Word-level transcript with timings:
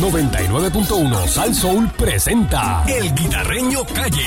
99.1 0.00 1.28
Sal 1.28 1.54
Soul 1.54 1.86
presenta 1.90 2.82
El 2.88 3.14
Guitarreño 3.14 3.84
Calle. 3.84 4.26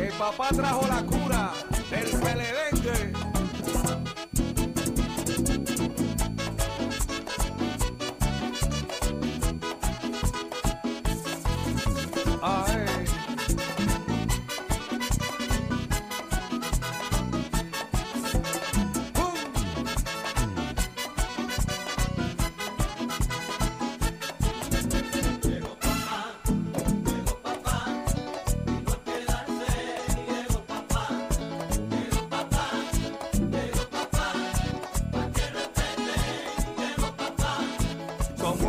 El 0.00 0.12
papá 0.12 0.50
trajo 0.54 0.86
la 0.86 1.02
cura 1.02 1.50
del 1.90 2.08
peledengue. 2.20 3.17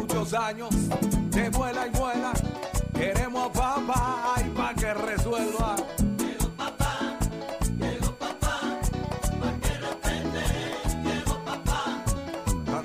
Muchos 0.09 0.33
años 0.33 0.69
de 1.29 1.49
muela 1.51 1.87
y 1.87 1.91
muela. 1.91 2.33
Queremos 2.93 3.49
a 3.49 3.53
papá 3.53 4.35
y 4.43 4.49
pa' 4.49 4.73
que 4.73 4.93
resuelva. 4.93 5.75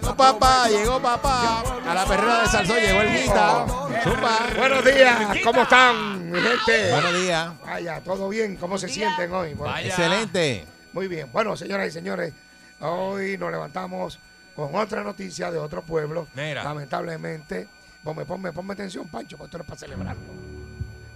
Llegó 0.02 0.16
papá, 0.16 0.68
llegó 0.68 1.00
papá. 1.00 1.62
A 1.86 1.94
la 1.94 2.04
perrera 2.06 2.42
de 2.42 2.46
Salsón 2.46 2.76
llegó 2.76 3.00
el 3.00 3.22
guita. 3.22 3.66
Zumba. 4.04 4.38
Buenos 4.56 4.84
días, 4.84 5.38
¿cómo 5.42 5.62
están, 5.62 6.30
mi 6.30 6.40
gente? 6.40 6.90
Buenos 6.92 7.14
días. 7.14 7.52
Vaya, 7.64 8.00
¿todo 8.00 8.28
bien? 8.28 8.56
¿Cómo 8.56 8.78
se 8.78 8.88
sienten 8.88 9.32
hoy? 9.32 9.54
Bueno, 9.54 9.76
Excelente. 9.78 10.66
Muy 10.92 11.08
bien. 11.08 11.30
Bueno, 11.32 11.56
señoras 11.56 11.88
y 11.88 11.90
señores, 11.90 12.32
hoy 12.80 13.38
nos 13.38 13.50
levantamos 13.50 14.20
con 14.54 14.74
otra 14.74 15.02
noticia 15.02 15.50
de 15.50 15.58
otro 15.58 15.82
pueblo. 15.82 16.26
Mira. 16.34 16.62
Lamentablemente, 16.62 17.68
ponme, 18.02 18.24
ponme, 18.24 18.52
ponme 18.52 18.74
atención, 18.74 19.08
Pancho, 19.08 19.36
porque 19.36 19.48
esto 19.48 19.58
no 19.58 19.62
es 19.62 19.68
para 19.68 19.80
celebrarlo. 19.80 20.22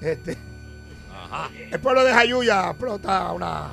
Este, 0.00 0.36
El 1.70 1.80
pueblo 1.80 2.04
de 2.04 2.12
Jayuya 2.12 2.70
explota 2.70 3.32
una, 3.32 3.70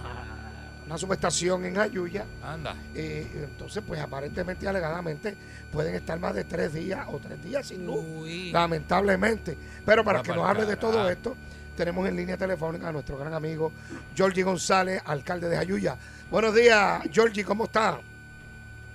una 0.85 0.97
subestación 0.97 1.65
en 1.65 1.75
Jayuya. 1.75 2.25
Anda. 2.43 2.75
Eh, 2.93 3.47
entonces, 3.49 3.83
pues 3.85 3.99
aparentemente 4.01 4.65
y 4.65 4.67
alegadamente 4.67 5.35
pueden 5.71 5.95
estar 5.95 6.19
más 6.19 6.33
de 6.35 6.43
tres 6.43 6.73
días 6.73 7.05
o 7.09 7.19
tres 7.19 7.41
días 7.43 7.67
sin 7.67 7.85
luz. 7.85 8.03
Lamentablemente. 8.51 9.57
Pero 9.85 10.03
para 10.03 10.21
que 10.21 10.33
nos 10.33 10.47
hable 10.47 10.65
de 10.65 10.75
todo 10.75 11.09
esto, 11.09 11.35
tenemos 11.75 12.07
en 12.07 12.15
línea 12.15 12.37
telefónica 12.37 12.89
a 12.89 12.91
nuestro 12.91 13.17
gran 13.17 13.33
amigo 13.33 13.71
Georgie 14.15 14.43
González, 14.43 15.01
alcalde 15.05 15.49
de 15.49 15.57
Jayuya. 15.57 15.97
Buenos 16.31 16.55
días, 16.55 17.03
Georgie, 17.11 17.43
¿cómo 17.43 17.65
está? 17.65 17.99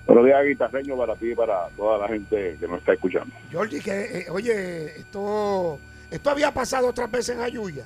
Buenos 0.05 0.25
días, 0.25 0.45
guitarreño, 0.45 0.97
para 0.97 1.15
ti 1.15 1.31
y 1.31 1.35
para 1.35 1.67
toda 1.77 1.99
la 1.99 2.07
gente 2.07 2.57
que 2.59 2.67
nos 2.67 2.79
está 2.79 2.93
escuchando. 2.93 3.33
Georgie, 3.49 3.81
que, 3.81 4.19
eh, 4.19 4.25
oye, 4.29 4.85
esto, 4.99 5.79
esto 6.09 6.29
había 6.29 6.51
pasado 6.51 6.87
otras 6.89 7.09
veces 7.09 7.35
en 7.35 7.41
Jayuya. 7.41 7.85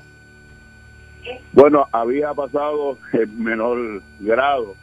Bueno, 1.53 1.87
había 1.91 2.33
pasado 2.33 2.97
en 3.13 3.43
menor 3.43 4.01
grado. 4.19 4.75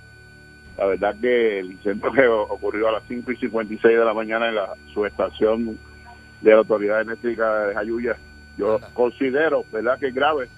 La 0.79 0.87
verdad 0.87 1.15
que 1.21 1.59
el 1.61 1.73
incendio 1.73 2.13
que 2.13 2.27
ocurrió 2.27 2.89
a 2.89 2.93
las 2.93 3.03
5 3.09 3.33
y 3.33 3.37
56 3.37 3.99
de 3.99 4.05
la 4.05 4.15
mañana 4.15 4.49
en 4.49 4.55
la 4.57 4.75
subestación 4.93 5.79
de 6.41 6.51
la 6.51 6.57
Autoridad 6.59 7.01
Eléctrica 7.03 7.67
de 7.67 7.75
Jayuya, 7.75 8.17
yo 8.57 8.77
Anda. 8.77 8.89
considero, 8.95 9.65
¿verdad?, 9.73 9.99
que 9.99 10.09
es 10.09 10.15
grave. 10.15 10.49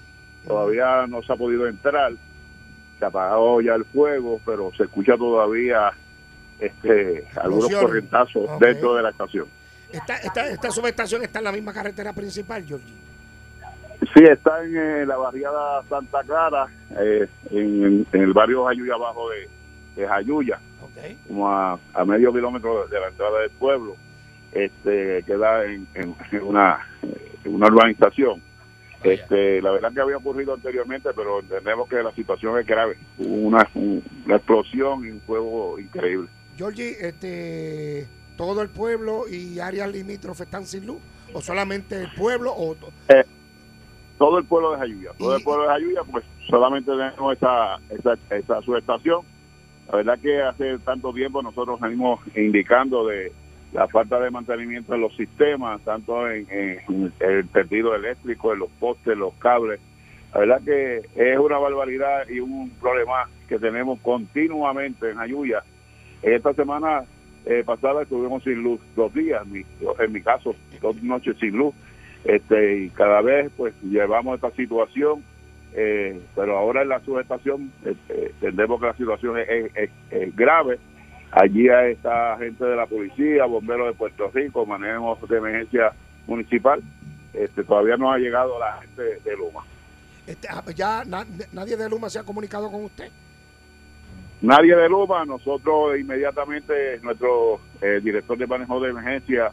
Todavía 0.46 1.06
no 1.06 1.22
se 1.22 1.32
ha 1.32 1.36
podido 1.36 1.66
entrar. 1.66 2.12
Se 2.98 3.04
ha 3.04 3.08
apagado 3.08 3.60
ya 3.60 3.74
el 3.74 3.84
fuego, 3.86 4.40
pero 4.44 4.70
se 4.76 4.84
escucha 4.84 5.16
todavía 5.16 5.90
este 6.58 7.26
algunos 7.36 7.74
corrientazos 7.74 8.58
dentro 8.58 8.94
de 8.94 9.02
la 9.02 9.10
estación. 9.10 9.46
Esta, 9.92 10.16
esta, 10.16 10.48
esta 10.48 10.70
subestación 10.70 11.22
está 11.22 11.38
en 11.38 11.44
la 11.44 11.52
misma 11.52 11.72
carretera 11.72 12.12
principal, 12.12 12.64
Georgie. 12.64 12.94
Sí, 14.12 14.24
está 14.24 14.64
en 14.64 14.76
eh, 14.76 15.06
la 15.06 15.16
barriada 15.16 15.82
Santa 15.88 16.22
Clara, 16.24 16.66
eh, 16.98 17.28
en, 17.50 18.06
en 18.12 18.20
el 18.20 18.32
barrio 18.32 18.64
Jayuya 18.64 18.94
abajo 18.94 19.30
de, 19.30 19.48
de 19.96 20.08
Jayuya, 20.08 20.58
como 21.26 21.50
a, 21.50 21.78
a 21.94 22.04
medio 22.04 22.32
kilómetro 22.32 22.86
de 22.88 23.00
la 23.00 23.08
entrada 23.08 23.40
del 23.40 23.50
pueblo. 23.50 23.96
Este 24.52 25.22
queda 25.24 25.64
en, 25.64 25.86
una, 26.42 26.86
en 27.44 27.54
una 27.54 27.66
urbanización. 27.66 28.42
Este, 29.02 29.60
la 29.60 29.70
verdad 29.70 29.92
que 29.92 30.00
había 30.00 30.16
ocurrido 30.16 30.54
anteriormente, 30.54 31.10
pero 31.14 31.40
entendemos 31.40 31.88
que 31.88 32.02
la 32.02 32.12
situación 32.12 32.58
es 32.58 32.66
grave. 32.66 32.96
Hubo 33.18 33.48
una, 33.48 33.68
una 33.74 34.36
explosión 34.36 35.04
y 35.04 35.10
un 35.10 35.20
fuego 35.20 35.78
increíble. 35.78 36.28
Georgie, 36.56 36.96
este, 37.00 38.06
todo 38.36 38.62
el 38.62 38.68
pueblo 38.68 39.28
y 39.28 39.58
áreas 39.60 39.90
limítrofes 39.92 40.46
están 40.46 40.66
sin 40.66 40.86
luz, 40.86 40.98
o 41.32 41.40
solamente 41.40 41.96
el 42.00 42.12
pueblo, 42.14 42.52
o 42.56 42.76
todo 44.18 44.38
el 44.38 44.44
pueblo 44.44 44.72
de 44.72 44.78
Jayuya, 44.78 45.10
todo 45.18 45.32
Y- 45.34 45.38
el 45.38 45.42
pueblo 45.44 45.64
de 45.64 45.68
Jayuya, 45.70 46.00
pues 46.10 46.24
solamente 46.48 46.90
tenemos 46.90 47.36
esa, 47.36 47.76
esa, 47.90 48.16
esa 48.34 48.62
subestación. 48.62 49.22
La 49.90 49.96
verdad 49.98 50.18
que 50.20 50.40
hace 50.40 50.78
tanto 50.78 51.12
tiempo 51.12 51.42
nosotros 51.42 51.80
venimos 51.80 52.20
indicando 52.36 53.06
de 53.06 53.32
la 53.72 53.88
falta 53.88 54.20
de 54.20 54.30
mantenimiento 54.30 54.94
en 54.94 55.00
los 55.00 55.14
sistemas, 55.16 55.80
tanto 55.82 56.30
en, 56.30 56.46
en 56.48 57.12
el 57.20 57.48
tendido 57.48 57.94
eléctrico, 57.94 58.52
en 58.52 58.60
los 58.60 58.70
postes, 58.78 59.16
los 59.16 59.34
cables. 59.34 59.80
La 60.32 60.40
verdad 60.40 60.62
que 60.64 60.98
es 61.16 61.38
una 61.38 61.58
barbaridad 61.58 62.28
y 62.28 62.38
un 62.40 62.70
problema 62.80 63.28
que 63.48 63.58
tenemos 63.58 63.98
continuamente 64.00 65.10
en 65.10 65.16
Jayuya. 65.16 65.62
Esta 66.24 66.54
semana 66.54 67.04
eh, 67.44 67.62
pasada 67.64 68.02
estuvimos 68.02 68.42
sin 68.42 68.62
luz 68.62 68.80
dos 68.96 69.12
días, 69.12 69.42
en 69.44 70.12
mi, 70.12 70.20
caso, 70.22 70.54
dos 70.80 71.02
noches 71.02 71.36
sin 71.38 71.56
luz. 71.56 71.74
Este 72.24 72.78
y 72.84 72.90
cada 72.90 73.20
vez 73.20 73.50
pues 73.56 73.74
llevamos 73.82 74.36
esta 74.36 74.50
situación 74.52 75.22
eh, 75.74 76.20
pero 76.36 76.56
ahora 76.56 76.82
en 76.82 76.88
la 76.88 77.00
subestación 77.00 77.72
este, 77.84 78.26
entendemos 78.26 78.80
que 78.80 78.86
la 78.86 78.96
situación 78.96 79.36
es, 79.38 79.90
grave. 80.36 80.78
Allí 81.32 81.66
está 81.68 82.36
gente 82.38 82.64
de 82.64 82.76
la 82.76 82.86
policía 82.86 83.44
bomberos 83.44 83.88
de 83.88 83.92
Puerto 83.94 84.30
Rico 84.32 84.64
manejo 84.64 85.18
de 85.28 85.36
emergencia 85.36 85.92
municipal. 86.28 86.80
Este 87.32 87.64
todavía 87.64 87.96
no 87.96 88.12
ha 88.12 88.18
llegado 88.18 88.58
la 88.58 88.80
gente 88.82 89.02
de 89.02 89.36
Luma. 89.36 89.64
Este, 90.26 90.46
ah, 90.48 90.62
ya 90.74 91.04
na- 91.04 91.26
nadie 91.52 91.76
de 91.76 91.90
Luma 91.90 92.08
se 92.08 92.20
ha 92.20 92.22
comunicado 92.22 92.70
con 92.70 92.84
usted. 92.84 93.10
Nadie 94.42 94.74
de 94.76 94.88
Luma 94.88 95.24
nosotros 95.24 95.98
inmediatamente 95.98 96.98
nuestro 97.02 97.60
eh, 97.80 98.00
director 98.02 98.36
de 98.36 98.46
manejo 98.46 98.80
de 98.80 98.90
emergencia 98.90 99.50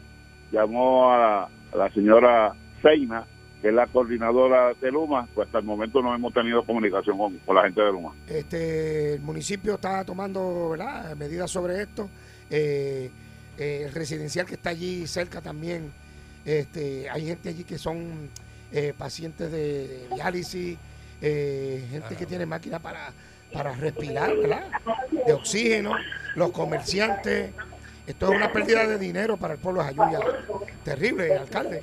llamó 0.50 1.10
a, 1.10 1.44
a 1.44 1.76
la 1.76 1.90
señora 1.90 2.52
Seina 2.82 3.26
que 3.62 3.68
es 3.68 3.74
la 3.74 3.86
coordinadora 3.86 4.74
de 4.74 4.90
Luma, 4.90 5.28
pues 5.32 5.46
hasta 5.46 5.58
el 5.58 5.64
momento 5.64 6.02
no 6.02 6.12
hemos 6.12 6.34
tenido 6.34 6.64
comunicación 6.64 7.16
con, 7.16 7.38
con 7.38 7.54
la 7.54 7.62
gente 7.62 7.80
de 7.80 7.92
Luma. 7.92 8.12
Este, 8.26 9.14
el 9.14 9.20
municipio 9.20 9.74
está 9.74 10.04
tomando 10.04 10.70
¿verdad? 10.70 11.14
medidas 11.14 11.48
sobre 11.48 11.80
esto. 11.80 12.10
Eh, 12.50 13.08
eh, 13.58 13.84
el 13.86 13.92
residencial 13.92 14.46
que 14.46 14.54
está 14.54 14.70
allí 14.70 15.06
cerca 15.06 15.40
también, 15.40 15.92
este, 16.44 17.08
hay 17.08 17.26
gente 17.26 17.50
allí 17.50 17.62
que 17.62 17.78
son 17.78 18.30
eh, 18.72 18.94
pacientes 18.96 19.52
de, 19.52 20.08
diálisis, 20.14 20.78
eh, 21.20 21.86
gente 21.90 22.16
que 22.16 22.26
tiene 22.26 22.46
máquina 22.46 22.80
para, 22.80 23.12
para 23.52 23.74
respirar, 23.74 24.36
¿verdad? 24.36 24.64
De 25.26 25.32
oxígeno, 25.32 25.92
los 26.36 26.50
comerciantes. 26.50 27.52
Esto 28.06 28.30
es 28.30 28.36
una 28.36 28.52
pérdida 28.52 28.86
de 28.86 28.98
dinero 28.98 29.36
para 29.36 29.54
el 29.54 29.60
pueblo 29.60 29.82
de 29.82 29.94
Jayuya. 29.94 30.20
Terrible, 30.84 31.36
alcalde. 31.36 31.82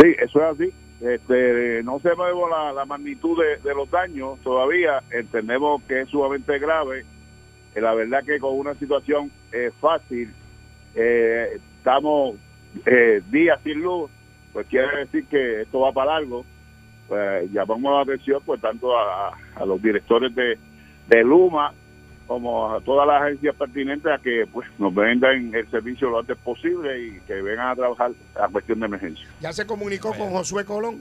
Sí, 0.00 0.16
eso 0.18 0.38
es 0.40 0.54
así. 0.54 0.74
Este, 1.00 1.82
no 1.82 1.98
sabemos 2.00 2.50
la, 2.50 2.72
la 2.72 2.84
magnitud 2.84 3.38
de, 3.62 3.74
los 3.74 3.90
daños 3.90 4.38
todavía. 4.40 5.02
Entendemos 5.10 5.82
que 5.84 6.02
es 6.02 6.08
sumamente 6.08 6.58
grave. 6.58 7.04
Eh, 7.74 7.80
la 7.80 7.94
verdad 7.94 8.24
que 8.24 8.38
con 8.38 8.58
una 8.58 8.74
situación 8.74 9.30
eh, 9.52 9.70
fácil, 9.80 10.32
eh, 10.94 11.58
estamos 11.78 12.36
días 13.30 13.58
sin 13.64 13.80
luz, 13.80 14.08
pues 14.52 14.64
quiere 14.68 14.98
decir 14.98 15.26
que 15.26 15.62
esto 15.62 15.80
va 15.80 15.92
para 15.92 16.14
largo. 16.20 16.44
Pues 17.08 17.50
llamamos 17.50 17.92
la 17.92 18.02
atención, 18.02 18.40
pues 18.44 18.60
tanto 18.60 18.96
a, 18.96 19.32
a 19.56 19.64
los 19.64 19.82
directores 19.82 20.32
de, 20.34 20.56
de 21.10 21.22
Luma 21.24 21.72
como 22.26 22.72
a 22.72 22.80
todas 22.80 23.06
las 23.08 23.22
agencias 23.22 23.56
pertinentes 23.56 24.10
a 24.12 24.18
que 24.18 24.46
pues 24.52 24.68
nos 24.78 24.94
vendan 24.94 25.52
el 25.52 25.68
servicio 25.68 26.08
lo 26.08 26.20
antes 26.20 26.36
posible 26.38 27.02
y 27.06 27.20
que 27.26 27.42
vengan 27.42 27.68
a 27.70 27.74
trabajar 27.74 28.12
a 28.40 28.46
cuestión 28.48 28.78
de 28.78 28.86
emergencia. 28.86 29.26
¿Ya 29.40 29.52
se 29.52 29.66
comunicó 29.66 30.14
con 30.14 30.30
Josué 30.30 30.64
Colón? 30.64 30.98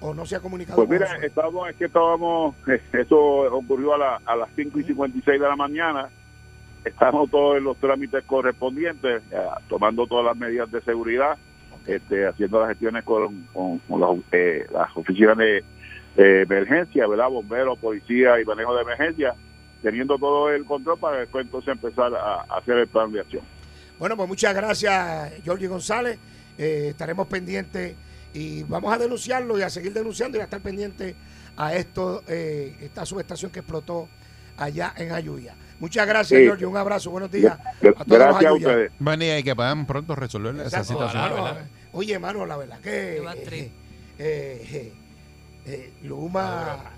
¿O 0.00 0.12
no 0.14 0.26
se 0.26 0.34
ha 0.36 0.40
comunicado 0.40 0.74
Pues 0.76 0.88
con 0.88 0.96
mira, 0.96 1.08
Josué? 1.12 1.26
estábamos, 1.28 1.68
es 1.70 1.76
que 1.76 1.84
estábamos, 1.84 2.56
eso 2.92 3.16
ocurrió 3.54 3.94
a, 3.94 3.98
la- 3.98 4.20
a 4.26 4.34
las 4.34 4.48
5 4.56 4.80
y 4.80 4.82
56 4.82 5.40
de 5.40 5.46
la 5.48 5.56
mañana. 5.56 6.08
estamos 6.84 7.30
todos 7.30 7.58
en 7.58 7.64
los 7.64 7.76
trámites 7.76 8.24
correspondientes, 8.24 9.22
tomando 9.68 10.06
todas 10.08 10.24
las 10.24 10.36
medidas 10.36 10.70
de 10.72 10.80
seguridad, 10.80 11.36
este, 11.86 12.26
haciendo 12.26 12.58
las 12.60 12.70
gestiones 12.70 13.04
con, 13.04 13.44
con- 13.52 13.80
eh, 14.32 14.66
las 14.72 14.96
oficinas 14.96 15.36
de 15.38 15.62
eh, 16.18 16.42
emergencia, 16.42 17.06
¿verdad? 17.06 17.28
Bomberos, 17.30 17.78
policía 17.78 18.38
y 18.40 18.44
manejo 18.44 18.74
de 18.76 18.82
emergencia, 18.82 19.34
teniendo 19.82 20.18
todo 20.18 20.50
el 20.50 20.64
control 20.66 20.98
para 20.98 21.18
después 21.20 21.46
entonces 21.46 21.72
empezar 21.72 22.14
a, 22.14 22.42
a 22.42 22.58
hacer 22.58 22.76
el 22.76 22.88
plan 22.88 23.10
de 23.12 23.20
acción. 23.20 23.42
Bueno, 23.98 24.16
pues 24.16 24.28
muchas 24.28 24.54
gracias, 24.54 25.32
Jorge 25.44 25.66
González. 25.68 26.18
Eh, 26.58 26.88
estaremos 26.90 27.26
pendientes 27.28 27.94
y 28.34 28.62
vamos 28.64 28.92
a 28.92 28.98
denunciarlo 28.98 29.58
y 29.58 29.62
a 29.62 29.70
seguir 29.70 29.92
denunciando 29.92 30.36
y 30.38 30.40
a 30.40 30.44
estar 30.44 30.60
pendientes 30.60 31.14
a 31.56 31.74
esto, 31.74 32.22
eh, 32.28 32.76
esta 32.80 33.04
subestación 33.06 33.50
que 33.50 33.60
explotó 33.60 34.08
allá 34.56 34.92
en 34.96 35.12
Ayuya. 35.12 35.54
Muchas 35.80 36.06
gracias, 36.06 36.40
Sí. 36.40 36.46
Jorge. 36.48 36.66
Un 36.66 36.76
abrazo. 36.76 37.10
Buenos 37.10 37.30
días 37.30 37.58
a 37.58 37.80
todos 37.80 37.96
los 37.98 38.06
Gracias 38.08 38.34
a 38.44 38.48
Ayuya. 38.48 38.68
ustedes. 38.68 38.92
Bueno, 38.98 39.24
y 39.24 39.42
que 39.44 39.54
puedan 39.56 39.86
pronto 39.86 40.14
resolver 40.16 40.54
esa 40.66 40.82
situación. 40.82 41.22
Oye, 41.92 42.14
hermano, 42.14 42.44
la 42.44 42.56
verdad 42.56 42.80
que 42.80 43.22
eh, 44.18 44.92
eh, 45.64 45.92
Luma, 46.02 46.92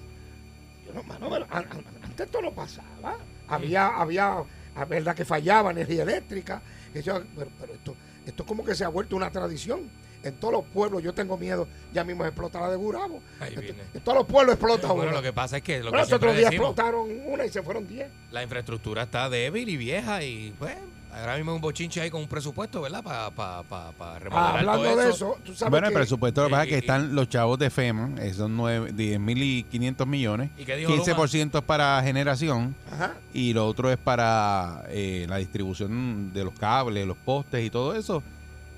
yo 0.86 0.92
no, 0.92 1.02
mano, 1.02 1.28
pero 1.30 1.46
antes 1.50 2.26
esto 2.26 2.42
no 2.42 2.52
pasaba. 2.52 3.16
Había, 3.48 3.88
había, 3.88 4.44
a 4.74 4.84
verdad 4.84 5.14
que 5.14 5.24
fallaba 5.24 5.72
energía 5.72 6.02
eléctrica, 6.02 6.62
pero, 6.92 7.24
pero 7.58 7.74
esto, 7.74 7.96
esto 8.26 8.46
como 8.46 8.64
que 8.64 8.74
se 8.74 8.84
ha 8.84 8.88
vuelto 8.88 9.16
una 9.16 9.30
tradición. 9.30 9.90
En 10.22 10.34
todos 10.34 10.52
los 10.52 10.64
pueblos, 10.66 11.02
yo 11.02 11.14
tengo 11.14 11.36
miedo, 11.38 11.66
ya 11.94 12.04
mismo 12.04 12.24
explota 12.26 12.60
la 12.60 12.70
de 12.70 12.76
Gurabo. 12.76 13.20
Ahí 13.40 13.54
En, 13.54 13.60
viene. 13.60 13.78
en 13.94 14.00
todos 14.02 14.18
los 14.18 14.26
pueblos 14.26 14.54
explota 14.54 14.88
Bueno, 14.88 15.02
una. 15.04 15.12
lo 15.12 15.22
que 15.22 15.32
pasa 15.32 15.56
es 15.58 15.62
que 15.62 15.78
lo 15.82 15.90
Bueno, 15.90 16.06
que 16.06 16.14
otros 16.14 16.36
días 16.36 16.52
explotaron 16.52 17.08
una 17.26 17.44
y 17.46 17.48
se 17.48 17.62
fueron 17.62 17.86
10. 17.88 18.06
la 18.32 18.42
infraestructura 18.42 19.04
está 19.04 19.30
débil 19.30 19.68
y 19.68 19.76
vieja 19.78 20.22
y 20.22 20.52
pues 20.58 20.74
ahora 21.12 21.36
mismo 21.36 21.52
hay 21.52 21.56
un 21.56 21.60
bochinche 21.62 22.00
ahí 22.02 22.10
con 22.10 22.20
un 22.20 22.28
presupuesto, 22.28 22.82
¿verdad? 22.82 23.02
Para 23.02 23.30
pa, 23.30 23.62
pa, 23.62 23.92
pa 23.92 24.18
remodelar 24.18 24.54
Ah, 24.54 24.58
Hablando 24.58 24.82
todo 24.84 24.96
de 24.96 25.04
eso. 25.10 25.14
eso, 25.32 25.38
tú 25.44 25.54
sabes 25.54 25.70
Bueno, 25.70 25.88
el 25.88 25.94
presupuesto 25.94 26.42
lo 26.42 26.46
que 26.48 26.50
pasa 26.50 26.62
es 26.64 26.68
que 26.68 26.78
están 26.78 27.14
los 27.14 27.28
chavos 27.28 27.58
de 27.58 27.70
FEMA, 27.70 28.10
son 28.34 28.58
10.500 28.58 30.06
millones. 30.06 30.50
¿Y 30.58 30.64
qué 30.64 30.76
dijo 30.76 30.92
15% 30.92 31.58
es 31.58 31.64
para 31.64 32.02
generación 32.02 32.74
Ajá. 32.92 33.14
y 33.32 33.52
lo 33.52 33.66
otro 33.66 33.90
es 33.90 33.96
para 33.98 34.84
eh, 34.88 35.26
la 35.28 35.36
distribución 35.38 36.32
de 36.32 36.44
los 36.44 36.54
cables, 36.54 37.06
los 37.06 37.16
postes 37.16 37.64
y 37.64 37.70
todo 37.70 37.94
eso. 37.96 38.22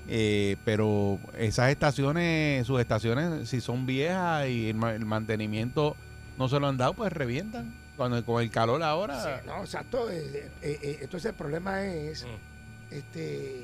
Eh, 0.07 0.57
pero 0.65 1.19
esas 1.37 1.69
estaciones, 1.71 2.67
sus 2.67 2.79
estaciones, 2.81 3.47
si 3.49 3.61
son 3.61 3.85
viejas 3.85 4.47
y 4.49 4.69
el, 4.69 4.75
ma- 4.75 4.93
el 4.93 5.05
mantenimiento 5.05 5.95
no 6.37 6.49
se 6.49 6.59
lo 6.59 6.67
han 6.67 6.77
dado, 6.77 6.93
pues 6.93 7.11
revientan. 7.13 7.73
Cuando 7.95 8.25
con 8.25 8.41
el 8.41 8.49
calor 8.49 8.81
ahora. 8.81 9.21
Sí, 9.23 9.29
no, 9.47 9.59
exacto. 9.61 10.09
eh, 10.09 10.49
eh, 10.63 10.79
eh, 10.81 10.97
entonces 11.01 11.29
el 11.29 11.35
problema 11.35 11.83
es, 11.85 12.23
Mm. 12.25 12.93
este, 12.95 13.63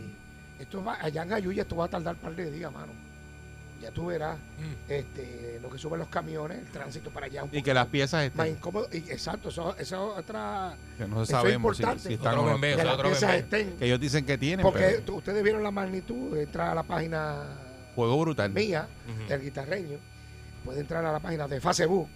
esto 0.60 0.84
va, 0.84 0.98
allá 1.02 1.24
en 1.24 1.34
Ayuya 1.34 1.64
esto 1.64 1.76
va 1.76 1.86
a 1.86 1.88
tardar 1.90 2.16
un 2.16 2.22
par 2.22 2.36
de 2.36 2.52
días, 2.52 2.72
mano. 2.72 2.92
Ya 3.81 3.92
tú 3.92 4.08
verás, 4.08 4.38
Mm. 4.38 4.92
este, 4.92 5.60
lo 5.62 5.70
que 5.70 5.78
suben 5.78 6.00
los 6.00 6.10
camiones, 6.10 6.58
el 6.60 6.66
tránsito 6.66 7.10
para 7.12 7.28
allá. 7.28 7.44
Un 7.46 7.50
Y 7.56 7.64
que 7.64 7.74
las 7.74 7.88
piezas 7.88 8.30
más 8.36 8.46
estén, 8.48 8.58
incómodo. 8.58 8.90
Y, 8.92 8.98
exacto, 8.98 9.50
eso, 9.50 9.76
es 9.78 9.92
otra. 9.94 10.76
que 10.98 11.08
no 11.08 11.16
eso 11.16 11.24
es 11.24 11.30
sabemos 11.30 11.78
si, 11.78 11.84
importante. 11.84 12.08
si 12.10 12.14
están 12.16 12.38
Otro 12.38 12.60
que 12.60 12.76
las 12.76 12.94
otro 12.94 13.10
piezas 13.10 13.36
estén. 13.36 13.78
que 13.78 13.86
ellos 13.86 14.00
dicen 14.00 14.26
que 14.26 14.38
tienen, 14.38 14.64
Porque 14.66 15.02
pero 15.06 15.16
ustedes 15.16 15.42
vieron 15.44 15.64
la 15.64 15.72
magnitud, 15.72 16.38
entra 16.38 16.72
a 16.72 16.76
la 16.76 16.84
página 16.84 17.44
fuego 17.96 18.20
brutal. 18.20 18.52
mía, 18.52 18.88
del 19.30 19.42
guitarreño, 19.42 19.98
puede 20.66 20.81
entrar 20.81 21.06
a 21.06 21.12
la 21.14 21.20
página 21.20 21.48
de 21.48 21.62
Facebook 21.62 22.10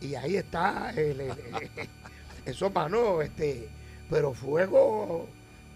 y 0.00 0.14
ahí 0.14 0.36
está 0.36 0.90
el, 0.96 1.20
el- 1.20 1.30
el- 1.30 1.70
eso 2.46 2.70
mano, 2.70 3.20
este, 3.20 3.68
pero 4.08 4.32
fuego, 4.32 5.28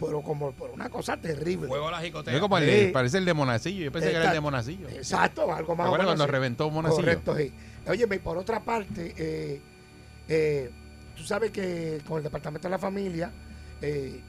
pero 0.06 0.22
como 0.22 0.52
por 0.52 0.70
una 0.70 0.88
cosa 0.88 1.16
terrible. 1.16 1.68
Fuego 1.68 1.88
a 1.88 1.92
la 1.92 2.00
jicotea. 2.00 2.34
Es 2.34 2.40
como 2.40 2.58
el 2.58 2.66
de- 2.66 2.86
Sí. 2.86 2.92
parece 2.92 3.18
el 3.18 3.24
de 3.24 3.34
Monacillo. 3.34 3.84
Yo 3.84 3.92
pensé 3.92 4.08
que 4.10 4.16
era 4.16 4.24
el 4.24 4.30
de 4.30 4.36
Exacto. 4.36 4.42
Monacillo. 4.42 4.88
Exacto, 4.88 5.52
algo 5.54 5.72
¿Te 5.72 5.78
más 5.78 5.88
o 5.88 5.92
menos 5.92 6.06
cuando 6.06 6.24
así. 6.24 6.30
reventó 6.32 6.70
Monacillo? 6.70 7.00
Correcto, 7.02 7.36
sí. 7.36 7.52
Oye, 7.88 8.06
y 8.10 8.18
por 8.18 8.38
otra 8.38 8.60
parte, 8.64 9.14
eh, 9.16 9.60
eh, 10.28 10.70
tú 11.16 11.22
sabes 11.22 11.50
que 11.50 12.00
con 12.06 12.18
el 12.18 12.24
Departamento 12.24 12.66
de 12.68 12.70
la 12.70 12.78
Familia 12.78 13.30
eh, 13.82 14.20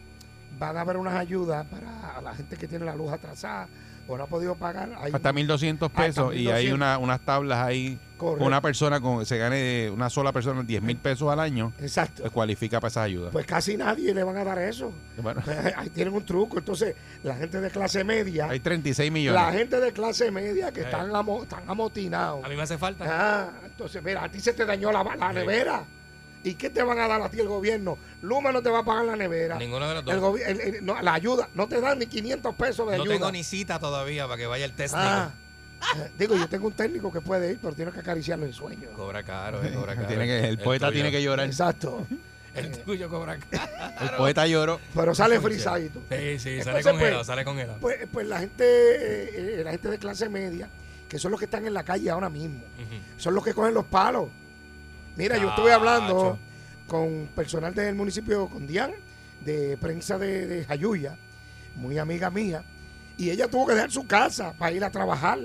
van 0.60 0.78
a 0.78 0.82
haber 0.82 0.98
unas 0.98 1.16
ayudas 1.16 1.66
para 1.68 2.22
la 2.22 2.34
gente 2.36 2.56
que 2.58 2.68
tiene 2.68 2.86
la 2.86 2.96
luz 2.96 3.12
atrasada 3.12 3.68
o 4.08 4.16
no 4.18 4.24
ha 4.24 4.28
podido 4.28 4.54
pagar. 4.56 4.92
Hay 5.02 5.12
Hasta 5.14 5.32
un- 5.32 5.36
1.200 5.38 5.88
Hasta 5.90 6.02
pesos 6.04 6.36
y 6.36 6.48
hay 6.50 6.68
1.200. 6.68 6.74
una, 6.76 6.98
unas 7.00 7.20
tablas 7.22 7.58
ahí. 7.66 8.00
Correcto. 8.18 8.46
Una 8.46 8.62
persona 8.62 9.02
con 9.02 9.26
se 9.26 9.38
gane, 9.38 9.90
una 9.90 10.10
sola 10.10 10.32
persona 10.32 10.62
10 10.64 10.82
mil 10.82 10.96
pesos 10.96 11.30
al 11.30 11.40
año, 11.42 11.74
Exacto. 11.82 12.22
pues 12.22 12.32
cualifica 12.32 12.80
para 12.80 12.90
esas 12.90 13.04
ayudas. 13.04 13.32
Pues 13.34 13.46
casi 13.46 13.76
nadie 13.76 14.14
le 14.14 14.24
van 14.24 14.38
a 14.38 14.44
dar 14.46 14.58
eso. 14.60 14.94
bueno, 15.22 15.42
Ahí 15.76 15.90
tienen 15.90 16.14
un 16.14 16.24
truco. 16.24 16.60
Entonces, 16.60 16.96
la 17.24 17.36
gente 17.36 17.60
de 17.60 17.70
clase 17.70 18.04
media, 18.06 18.48
hay 18.50 18.60
36 18.62 19.10
la 19.10 19.14
millones. 19.14 19.54
gente 19.58 19.80
de 19.82 19.92
clase 19.92 20.32
media 20.32 20.72
que 20.72 20.82
Eh. 20.82 20.84
están, 20.86 21.10
amo- 21.14 21.44
están 21.44 21.64
amotinados. 21.68 22.46
A 22.46 22.48
mí 22.48 22.56
me 22.56 22.62
hace 22.62 22.78
falta. 22.78 23.06
Ah, 23.10 23.50
entonces, 23.66 24.02
mira, 24.02 24.24
a 24.24 24.30
ti 24.32 24.40
se 24.40 24.54
te 24.54 24.66
dañó 24.66 24.92
la, 24.94 25.04
la 25.04 25.34
nevera. 25.34 25.84
¿Y 26.46 26.54
qué 26.54 26.70
te 26.70 26.84
van 26.84 27.00
a 27.00 27.08
dar 27.08 27.22
a 27.22 27.30
ti 27.30 27.40
el 27.40 27.48
gobierno? 27.48 27.98
Luma 28.22 28.52
no 28.52 28.62
te 28.62 28.70
va 28.70 28.80
a 28.80 28.86
pagar 28.86 29.04
la 29.06 29.16
nevera. 29.16 29.58
Ninguno 29.58 29.88
de 29.90 29.96
los 29.96 30.14
El 30.14 30.20
dos. 30.22 30.40
el- 30.40 30.62
el- 30.62 30.86
no, 30.86 31.02
la 31.02 31.14
ayuda, 31.16 31.50
no 31.56 31.68
te 31.68 31.82
dan 31.82 31.98
ni 32.00 32.06
500 32.06 32.54
pesos 32.56 32.90
de 32.90 32.98
No 32.98 33.04
ayuda. 33.04 33.16
tengo 33.16 33.32
ni 33.32 33.44
cita 33.44 33.80
todavía 33.80 34.26
para 34.28 34.38
que 34.38 34.46
vaya 34.46 34.64
el 34.66 34.74
técnico. 34.74 34.98
Ah, 35.00 35.32
eh, 35.98 36.12
digo, 36.20 36.36
yo 36.38 36.48
tengo 36.48 36.68
un 36.68 36.74
técnico 36.74 37.12
que 37.12 37.20
puede 37.20 37.52
ir, 37.52 37.60
pero 37.60 37.74
tiene 37.74 37.92
que 37.92 38.00
acariciarlo 38.00 38.46
en 38.46 38.54
sueño. 38.54 38.90
Cobra 38.96 39.24
caro, 39.24 39.64
eh, 39.64 39.72
cobra 39.74 39.96
caro. 39.96 40.08
Tiene 40.08 40.26
que, 40.28 40.48
el 40.48 40.60
poeta 40.60 40.92
tiene 40.92 41.10
que 41.12 41.22
llorar. 41.22 41.48
Exacto. 41.48 42.06
El 42.56 42.72
tuyo 42.72 43.10
cobra 43.10 43.38
caro. 43.38 43.72
El 44.00 44.10
poeta 44.16 44.48
lloró. 44.48 44.80
Pero 44.94 45.14
sale 45.14 45.42
frisadito. 45.42 46.00
Sí, 46.10 46.40
sí, 46.40 46.50
Entonces, 46.52 46.64
sale 46.64 46.74
pues, 46.84 46.86
congelado, 46.88 47.24
sale 47.26 47.44
congelado. 47.44 47.80
Pues, 47.82 47.98
pues 48.10 48.26
la 48.28 48.40
gente, 48.40 48.64
eh, 48.66 49.60
eh, 49.60 49.62
la 49.66 49.72
gente 49.72 49.90
de 49.90 49.98
clase 50.00 50.30
media, 50.30 50.70
que 51.10 51.20
son 51.20 51.32
los 51.32 51.40
que 51.40 51.46
están 51.48 51.66
en 51.66 51.74
la 51.74 51.84
calle 51.84 52.10
ahora 52.10 52.30
mismo, 52.30 52.64
son 53.18 53.34
los 53.36 53.44
que 53.44 53.54
cogen 53.54 53.74
los 53.74 53.84
palos. 53.84 54.30
Mira, 55.16 55.38
yo 55.38 55.50
estuve 55.50 55.72
hablando 55.72 56.38
con 56.88 57.28
personal 57.36 57.74
del 57.74 57.96
municipio 57.96 58.48
con 58.48 58.68
Dian, 58.68 58.92
de 59.42 59.78
prensa 59.78 60.18
de, 60.18 60.46
de 60.48 60.66
Jayuya, 60.66 61.18
muy 61.76 61.98
amiga 61.98 62.30
mía, 62.30 62.64
y 63.18 63.30
ella 63.30 63.48
tuvo 63.48 63.68
que 63.68 63.74
dejar 63.74 63.92
su 63.92 64.06
casa 64.06 64.54
para 64.54 64.72
ir 64.72 64.84
a 64.84 64.90
trabajar. 64.92 65.40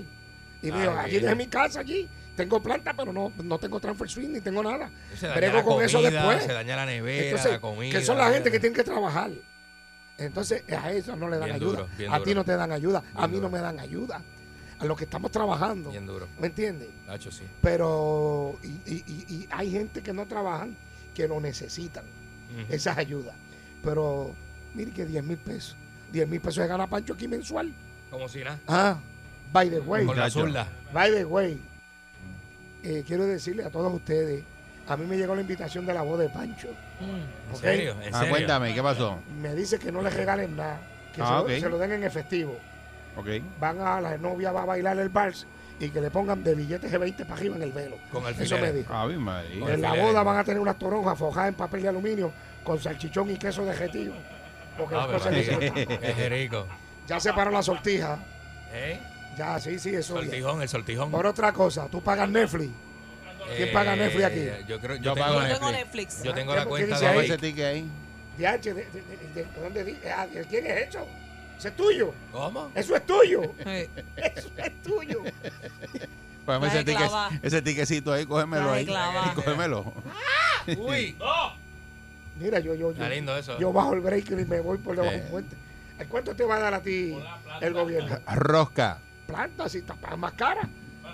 Y 0.62 0.70
me 0.70 0.80
dijo, 0.80 0.92
Ay, 0.92 1.04
allí 1.06 1.20
dejé 1.20 1.34
mi 1.34 1.46
casa 1.46 1.80
allí, 1.80 2.08
tengo 2.36 2.62
planta, 2.62 2.92
pero 2.94 3.12
no, 3.12 3.32
no 3.42 3.58
tengo 3.58 3.80
transfer 3.80 4.08
swing 4.08 4.28
ni 4.30 4.40
tengo 4.40 4.62
nada. 4.62 4.90
Se 5.16 5.26
daña 5.26 5.36
Brego 5.40 5.56
la 5.58 5.62
con 5.64 5.82
eso 5.84 5.98
comida, 5.98 6.10
después. 6.10 6.44
Se 6.44 6.52
daña 6.52 6.76
la 6.76 6.86
nevera, 6.86 7.24
Entonces, 7.26 7.52
la 7.52 7.60
comida. 7.60 7.98
que 7.98 8.04
son 8.04 8.18
la 8.18 8.30
gente 8.30 8.50
que 8.50 8.58
tiene 8.60 8.74
tienen 8.74 8.76
que 8.76 8.84
trabajar. 8.84 9.30
Entonces, 10.18 10.64
a 10.70 10.92
eso 10.92 11.16
no 11.16 11.28
le 11.30 11.38
dan 11.38 11.46
Bien 11.46 11.56
ayuda. 11.56 11.86
duro, 11.96 12.14
a 12.14 12.22
ti 12.22 12.34
no 12.34 12.44
te 12.44 12.54
dan 12.56 12.72
ayuda, 12.72 13.02
a 13.14 13.26
mí 13.26 13.40
no 13.40 13.48
me 13.48 13.58
dan 13.58 13.80
ayuda. 13.80 14.22
A 14.80 14.86
los 14.86 14.96
que 14.96 15.04
estamos 15.04 15.30
trabajando, 15.30 15.90
Bien 15.90 16.06
duro. 16.06 16.26
¿me 16.38 16.46
entiendes? 16.46 16.88
Nacho, 17.06 17.30
sí. 17.30 17.44
Pero, 17.60 18.58
y, 18.62 18.68
y- 18.90 19.04
y- 19.06 19.34
y 19.34 19.48
hay 19.50 19.70
gente 19.70 20.02
que 20.02 20.12
no 20.12 20.26
trabajan 20.26 20.74
que 21.14 21.28
lo 21.28 21.38
necesitan, 21.40 22.04
esas 22.70 22.96
ayudas. 22.96 23.34
Pero, 23.84 24.34
mire 24.74 24.90
que 24.92 25.04
10 25.04 25.22
mil 25.22 25.36
pesos. 25.36 25.76
10 26.12 26.26
mil 26.28 26.40
pesos 26.40 26.62
de 26.62 26.66
gana 26.68 26.86
Pancho 26.88 27.12
aquí 27.12 27.28
mensual. 27.28 27.72
Como 28.10 28.26
si 28.28 28.42
nada. 28.42 28.58
Ah, 28.66 28.98
by 29.52 29.68
the 29.70 29.80
way, 29.80 30.06
Con 30.06 30.18
la 30.18 30.30
zurda. 30.30 30.66
by 30.94 31.12
the 31.12 31.24
way, 31.26 31.60
eh, 32.82 33.04
quiero 33.06 33.26
decirle 33.26 33.64
a 33.64 33.70
todos 33.70 33.92
ustedes, 33.92 34.42
a 34.88 34.96
mí 34.96 35.04
me 35.06 35.16
llegó 35.18 35.34
la 35.34 35.42
invitación 35.42 35.84
de 35.86 35.92
la 35.94 36.02
voz 36.02 36.18
de 36.18 36.28
Pancho. 36.30 36.68
¿En 37.00 37.54
Ok. 37.54 37.60
serio? 37.60 37.96
¿En 38.02 38.14
Ah, 38.14 38.18
serio? 38.20 38.30
cuéntame, 38.34 38.74
¿qué 38.74 38.82
pasó? 38.82 39.18
Me 39.40 39.54
dice 39.54 39.78
que 39.78 39.92
no 39.92 40.00
le 40.02 40.08
regalen 40.10 40.56
nada, 40.56 40.80
que 41.14 41.20
Ah, 41.22 41.44
lo, 41.46 41.48
se 41.48 41.68
lo 41.68 41.78
den 41.78 41.92
en 41.92 42.04
efectivo. 42.04 42.56
Ok. 43.16 43.26
Van 43.58 43.80
a, 43.80 44.00
la 44.00 44.16
novia 44.18 44.52
va 44.52 44.62
a 44.62 44.66
bailar 44.66 44.98
el 44.98 45.08
vals 45.08 45.46
y 45.78 45.88
que 45.90 46.00
le 46.00 46.10
pongan 46.10 46.42
de 46.44 46.54
billetes 46.54 46.90
de 46.90 46.98
20 46.98 47.24
para 47.24 47.36
arriba 47.36 47.56
en 47.56 47.62
el 47.62 47.72
velo. 47.72 47.96
Con 48.12 48.22
Eso 48.22 48.28
alfileres. 48.28 48.60
me 48.60 48.72
dijo. 48.80 49.60
Con 49.60 49.70
En 49.72 49.82
la 49.82 49.94
boda 49.94 50.22
van 50.22 50.38
a 50.38 50.44
tener 50.44 50.60
unas 50.60 50.78
toronjas 50.78 51.18
forjadas 51.18 51.48
en 51.48 51.54
papel 51.54 51.82
de 51.82 51.88
aluminio 51.88 52.32
con 52.64 52.78
salchichón 52.78 53.30
y 53.30 53.36
queso 53.36 53.64
derretido. 53.64 54.14
Porque 54.76 54.94
las 54.94 55.04
Ave 55.04 55.12
cosas 55.14 55.32
no 55.32 56.28
rico. 56.28 56.66
Ya 57.06 57.18
se 57.20 57.32
paró 57.32 57.50
la 57.50 57.62
sortija. 57.62 58.18
¿Eh? 58.72 58.98
Ya, 59.36 59.58
sí, 59.58 59.78
sí, 59.78 59.90
eso. 59.94 60.16
ya. 60.16 60.22
Sortijón, 60.22 60.62
el 60.62 60.68
sortijón. 60.68 61.10
Por 61.10 61.26
otra 61.26 61.52
cosa, 61.52 61.88
tú 61.88 62.02
pagas 62.02 62.28
Netflix. 62.28 62.70
¿Quién 63.56 63.72
paga 63.72 63.96
Netflix 63.96 64.24
aquí? 64.24 64.38
Eh, 64.40 64.64
Yo 64.68 64.78
creo, 64.80 64.96
yo, 64.96 65.02
Yo 65.02 65.14
tengo 65.14 65.26
pago 65.26 65.40
Yo 65.40 65.54
tengo 65.54 65.72
Netflix. 65.72 66.14
Netflix. 66.18 66.22
Yo 66.22 66.34
tengo 66.34 66.52
Ah, 66.52 66.56
la 66.56 66.62
¿qué 66.62 66.68
cuenta 66.68 66.98
de 67.00 67.06
ese 67.24 67.32
ahí. 67.32 67.38
ticket 67.38 67.64
ahí. 67.64 67.90
De, 68.38 68.58
de, 68.58 68.74
de- 68.74 68.84
de- 69.34 69.46
¿dónde 69.60 69.84
di- 69.84 69.98
ah, 70.16 70.26
¿de 70.26 70.44
quién 70.44 70.66
es 70.66 70.88
eso? 70.88 71.06
Eso 71.60 71.68
es 71.68 71.76
tuyo. 71.76 72.14
¿Cómo? 72.32 72.70
Eso 72.74 72.96
es 72.96 73.04
tuyo. 73.06 73.42
Eh, 73.66 73.88
Eso 74.16 74.48
es 74.56 74.82
tuyo. 74.82 75.22
Dame 76.46 76.66
Traje 76.66 76.76
ese, 76.78 76.84
ticket, 76.84 76.98
clava. 77.08 77.30
ese 77.42 77.62
tiquecito 77.62 78.12
ahí, 78.14 78.24
cógemelo 78.24 78.72
ahí. 78.72 78.86
clava. 78.86 79.34
Cógemelo. 79.34 79.92
Uy. 80.78 81.16
Mira, 82.38 82.58
yo, 82.60 82.74
yo, 82.74 82.86
yo, 82.86 82.90
Está 82.92 83.08
lindo 83.10 83.36
eso. 83.36 83.58
yo 83.58 83.72
bajo 83.72 83.92
el 83.92 84.00
breaker 84.00 84.40
y 84.40 84.44
me 84.46 84.60
voy 84.60 84.78
por 84.78 84.96
debajo 84.96 85.14
Eh. 85.14 85.20
del 85.20 85.28
puente. 85.30 85.56
¿A 86.00 86.04
¿Cuánto 86.06 86.34
te 86.34 86.44
va 86.44 86.56
a 86.56 86.60
dar 86.60 86.74
a 86.74 86.80
ti 86.82 87.14
el 87.60 87.74
gobierno? 87.74 88.18
Rosca. 88.34 88.98
Plantas, 89.26 89.72
si 89.72 89.78
está 89.78 89.94
más 90.16 90.32
cara. 90.32 90.66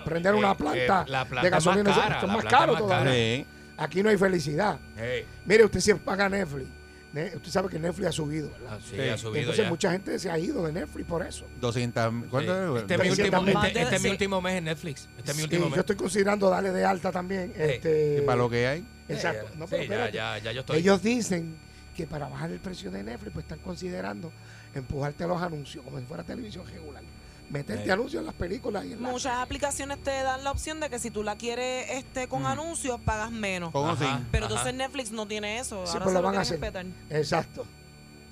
Prender 0.05 0.33
Eh, 0.33 0.37
una 0.37 0.51
eh, 0.51 0.55
planta, 0.55 1.05
la 1.09 1.25
planta 1.25 1.41
de 1.41 1.57
es 1.57 1.65
más 1.65 1.75
gasolina 1.75 1.93
cara, 1.93 2.19
son 2.21 2.27
la 2.29 2.33
más 2.33 2.41
planta 2.43 2.47
es 2.47 2.59
caros 2.61 2.73
más 2.75 2.81
todavía. 2.83 3.45
cara. 3.45 3.83
Aquí 3.83 4.01
no 4.03 4.09
hay 4.09 4.17
felicidad. 4.17 4.79
Hey. 4.95 5.25
Mire, 5.45 5.65
usted 5.65 5.81
si 5.81 5.93
paga 5.95 6.29
Netflix, 6.29 6.67
Ne- 6.69 6.73
Usted 7.13 7.49
sabe 7.49 7.69
que 7.69 7.79
Netflix 7.79 8.07
ha 8.09 8.11
subido, 8.11 8.49
¿verdad? 8.51 8.69
Ah, 8.73 8.79
sí, 8.83 8.95
Sí. 8.95 9.01
ha 9.09 9.17
subido 9.17 9.37
Entonces 9.39 9.63
ya. 9.63 9.69
mucha 9.69 9.91
gente 9.91 10.19
se 10.19 10.29
ha 10.29 10.37
ido 10.37 10.65
de 10.67 10.73
Netflix 10.73 11.07
por 11.07 11.25
eso. 11.25 11.45
200. 11.59 12.13
¿Cuánto 12.29 12.53
Sí. 12.53 12.75
es? 12.75 12.81
Este 12.81 12.93
es 12.93 12.99
mi 12.99 13.05
300 13.07 13.39
último, 13.41 13.63
este, 13.63 13.81
este 13.81 13.95
es 13.95 14.01
mi 14.03 14.09
último 14.09 14.41
mes 14.41 14.53
en 14.57 14.63
Netflix. 14.65 15.09
Este 15.17 15.31
es 15.31 15.37
mi 15.37 15.41
Sí, 15.41 15.43
último 15.45 15.63
yo 15.65 15.69
mes. 15.71 15.79
estoy 15.79 15.95
considerando 15.95 16.49
darle 16.49 16.71
de 16.71 16.85
alta 16.85 17.11
también. 17.11 17.53
Este, 17.57 18.17
Sí, 18.19 18.21
para 18.25 18.37
lo 18.37 18.49
que 18.49 18.67
hay. 18.67 18.85
Exacto. 19.09 19.47
No, 19.57 19.65
sí, 19.65 19.75
pero 19.77 19.83
ya, 19.83 20.05
espérate. 20.05 20.17
ya, 20.17 20.37
ya 20.39 20.51
yo 20.51 20.59
estoy. 20.59 20.77
Ellos 20.79 21.01
dicen 21.01 21.55
que 21.95 22.05
para 22.05 22.27
bajar 22.27 22.51
el 22.51 22.59
precio 22.59 22.91
de 22.91 23.01
Netflix, 23.03 23.33
pues 23.33 23.43
están 23.45 23.59
considerando 23.59 24.31
empujarte 24.75 25.23
a 25.23 25.27
los 25.27 25.41
anuncios, 25.41 25.83
como 25.83 25.97
si 25.99 26.05
fuera 26.05 26.23
televisión 26.23 26.67
regular. 26.67 27.01
Meterte 27.49 27.85
Sí. 27.85 27.89
anuncios 27.91 28.19
en 28.19 28.25
las 28.25 28.35
películas 28.35 28.83
y 28.85 28.91
en 28.93 29.01
las... 29.01 29.11
Muchas 29.11 29.37
aplicaciones 29.37 30.03
te 30.03 30.11
dan 30.11 30.43
la 30.43 30.51
opción 30.51 30.79
de 30.81 30.89
que 30.89 30.99
si 30.99 31.11
tú 31.11 31.23
la 31.23 31.37
quieres 31.37 31.89
este 31.91 32.27
con 32.27 32.45
anuncios, 32.45 32.99
pagas 32.99 33.31
menos. 33.31 33.73
Ajá. 33.73 34.19
Pero 34.31 34.45
Ajá. 34.45 34.53
entonces 34.53 34.73
Netflix 34.75 35.11
no 35.11 35.25
tiene 35.27 35.59
eso. 35.59 35.85
Sí, 35.85 35.93
Ahora 35.93 36.03
pues 36.03 36.13
se 36.15 36.21
lo 36.21 36.27
van 36.27 36.37
a 36.37 36.41
hacer. 36.41 36.59
respetar. 36.59 36.85
Exacto. 37.09 37.65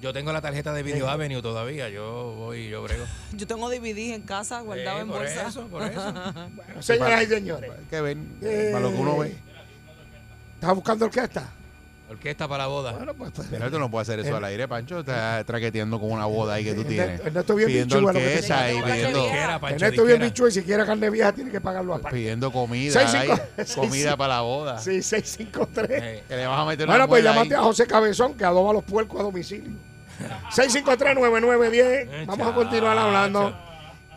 Yo 0.01 0.11
tengo 0.11 0.33
la 0.33 0.41
tarjeta 0.41 0.73
de 0.73 0.83
Video 0.83 1.05
Sí. 1.05 1.11
Avenue 1.11 1.41
todavía. 1.41 1.87
Yo 1.89 2.33
voy, 2.35 2.67
yo 2.69 2.83
brego. 2.83 3.05
Yo 3.33 3.47
tengo 3.47 3.69
DVD 3.69 4.13
en 4.13 4.21
casa 4.23 4.59
guardado 4.59 4.97
Eh, 4.97 5.01
en 5.03 5.07
por 5.07 5.19
bolsa. 5.19 5.47
eso, 5.47 5.67
por 5.67 5.81
eso. 5.83 6.13
Bueno, 6.55 6.81
señoras 6.81 7.23
y 7.23 7.25
señores. 7.27 7.71
Hay 7.71 7.85
que 7.85 8.01
ver. 8.01 8.17
eh, 8.41 8.69
Para 8.73 8.83
lo 8.83 8.91
que 8.91 8.97
uno 8.97 9.17
ve. 9.17 9.35
¿Estás 10.55 10.75
buscando 10.75 11.05
orquesta? 11.05 11.49
Orquesta 12.07 12.47
para 12.47 12.63
la 12.63 12.67
boda. 12.67 12.91
Bueno, 12.91 13.13
pues... 13.15 13.31
Pero 13.49 13.71
tú 13.71 13.79
no 13.79 13.89
puedes 13.89 14.07
hacer 14.07 14.19
eso 14.19 14.29
El- 14.29 14.35
al 14.35 14.43
aire, 14.45 14.67
Pancho. 14.67 14.99
Estás 14.99 15.43
traqueteando 15.45 15.99
con 15.99 16.11
una 16.11 16.25
boda 16.25 16.53
ahí 16.53 16.63
que 16.63 16.73
tú 16.75 16.83
tienes. 16.83 17.19
Ernesto- 17.19 17.55
bien 17.55 17.67
Pidiendo 17.67 17.99
que 17.99 18.05
orquesta 18.05 18.71
y 18.71 18.81
pidiendo, 18.81 19.27
Ernesto 19.67 20.05
bien 20.05 20.19
bicho 20.21 20.47
y 20.47 20.51
si 20.51 20.61
quiere 20.61 20.85
carne 20.85 21.09
vieja 21.09 21.31
tiene 21.33 21.49
que 21.51 21.59
pagarlo 21.59 21.95
aparte. 21.95 22.15
pidiendo 22.15 22.51
comida. 22.51 22.93
Seis, 22.93 23.13
ahí, 23.15 23.27
cinco- 23.27 23.41
seis, 23.57 23.75
comida 23.75 24.03
cinco- 24.11 24.17
para 24.17 24.35
la 24.35 24.41
boda. 24.41 24.77
Sí, 24.79 25.01
653. 25.01 26.03
Eh, 26.03 26.23
Que 26.27 26.35
le 26.35 26.45
vas 26.47 26.59
a 26.59 26.65
meter 26.65 26.85
Bueno, 26.85 27.03
una 27.03 27.07
pues 27.07 27.23
llámate 27.23 27.55
ahí. 27.55 27.59
a 27.59 27.63
José 27.63 27.87
Cabezón 27.87 28.35
que 28.35 28.45
adoba 28.45 28.71
los 28.73 28.83
puercos 28.83 29.19
a 29.19 29.23
domicilio. 29.23 29.71
653-9910. 30.55 31.73
Eh, 31.83 32.23
Vamos 32.27 32.47
a 32.47 32.53
continuar 32.53 32.97
hablando. 32.97 33.55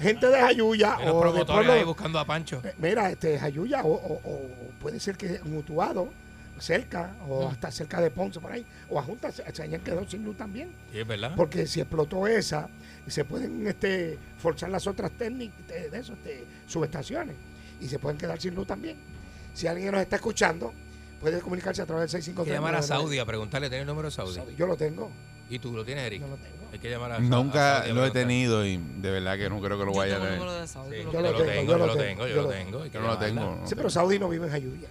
Gente 0.01 0.29
de 0.29 0.39
Jayuya 0.41 0.97
o 0.99 1.01
de 1.01 1.21
promotores 1.21 1.47
pueblo. 1.47 1.73
ahí 1.73 1.83
buscando 1.85 2.19
a 2.21 2.25
Pancho. 2.25 2.61
Eh, 2.65 2.73
Mira, 2.79 3.11
este 3.11 3.37
Jayuya 3.39 3.83
o, 3.83 3.89
o- 3.95 4.21
o 4.25 4.41
puede 4.81 5.01
ser 5.01 5.17
que 5.17 5.41
mutuado 5.45 6.09
cerca 6.61 7.15
o 7.29 7.49
hasta 7.49 7.71
cerca 7.71 8.01
de 8.01 8.11
Ponce 8.11 8.41
por 8.41 8.53
ahí 8.53 8.65
o 8.89 8.99
a 8.99 9.03
Junta 9.03 9.31
se, 9.33 9.45
se 9.55 9.63
hayan 9.63 9.81
quedado 9.81 10.09
sin 10.09 10.25
luz 10.25 10.37
también 10.37 10.71
Sí, 10.93 10.99
es 11.01 11.07
verdad. 11.07 11.33
porque 11.37 11.67
si 11.67 11.81
explotó 11.81 12.27
esa 12.27 12.69
se 13.07 13.25
pueden 13.25 13.67
este 13.67 14.19
forzar 14.39 14.71
las 14.71 14.87
otras 14.87 15.11
técnicas 15.13 15.67
de, 15.69 15.91
de 15.91 15.99
eso, 15.99 16.13
este, 16.15 16.45
subestaciones 16.67 17.37
y 17.81 17.87
se 17.89 17.99
pueden 17.99 18.19
quedar 18.19 18.41
sin 18.41 18.55
luz 18.55 18.67
también 18.67 18.97
si 19.55 19.67
alguien 19.67 19.93
nos 19.93 20.01
está 20.03 20.17
escuchando 20.17 20.73
puede 21.21 21.41
comunicarse 21.41 21.83
a 21.83 21.87
través 21.87 22.11
del 22.13 22.19
Hay 22.19 22.23
que 22.23 22.27
653 22.27 22.57
llamar 22.57 22.75
a 22.77 22.83
Saudi 22.83 23.19
a 23.19 23.25
preguntarle, 23.27 23.69
¿tiene 23.69 23.83
el 23.83 23.87
número 23.89 24.09
de 24.09 24.13
Saudi? 24.15 24.41
yo 24.57 24.67
lo 24.67 24.77
tengo 24.77 25.11
¿Y 25.51 25.59
tú 25.59 25.73
lo 25.73 25.83
tienes, 25.85 26.05
Eric? 26.05 26.21
yo 26.21 26.29
lo 26.29 26.37
tengo 26.37 26.69
Hay 26.73 26.79
que 26.79 26.91
llamar 26.91 27.13
a 27.13 27.19
Nunca 27.21 27.79
a 27.81 27.87
lo 27.89 28.05
he 28.05 28.11
tenido 28.11 28.67
y 28.67 28.77
de 28.77 29.11
verdad 29.11 29.37
que 29.39 29.49
no 29.49 29.61
creo 29.63 29.79
que 29.79 29.85
lo 29.87 29.93
Yo 29.93 29.99
vaya 29.99 30.17
a 30.17 30.21
tener. 30.21 30.35
número 30.39 30.61
de 30.61 30.67
Saudi, 30.69 30.97
Sí, 30.99 31.03
tú 31.05 31.13
yo 31.13 31.21
lo 31.23 31.35
tengo, 31.43 31.73
yo 31.73 31.79
lo 31.87 31.97
tengo, 31.97 32.27
yo 32.29 32.43
lo 32.43 32.49
tengo. 32.49 32.87
Yo 32.87 33.01
no 33.01 33.07
lo 33.09 33.19
tengo. 33.19 33.63
sí 33.65 33.75
pero 33.75 33.89
Saudi 33.89 34.19
no 34.19 34.29
vive 34.29 34.45
en 34.47 34.53
Jayuya 34.53 34.89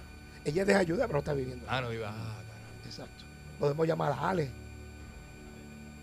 ella 0.49 0.61
es 0.61 0.67
de 0.67 0.73
Jayuya 0.73 1.03
pero 1.07 1.13
no 1.13 1.19
está 1.19 1.33
viviendo 1.33 1.65
Ah, 1.69 1.81
no 1.81 1.91
iba. 1.93 2.09
Ah, 2.09 2.13
caramba. 2.13 2.85
exacto 2.85 3.23
podemos 3.59 3.87
llamar 3.87 4.11
a 4.11 4.29
Ale 4.29 4.49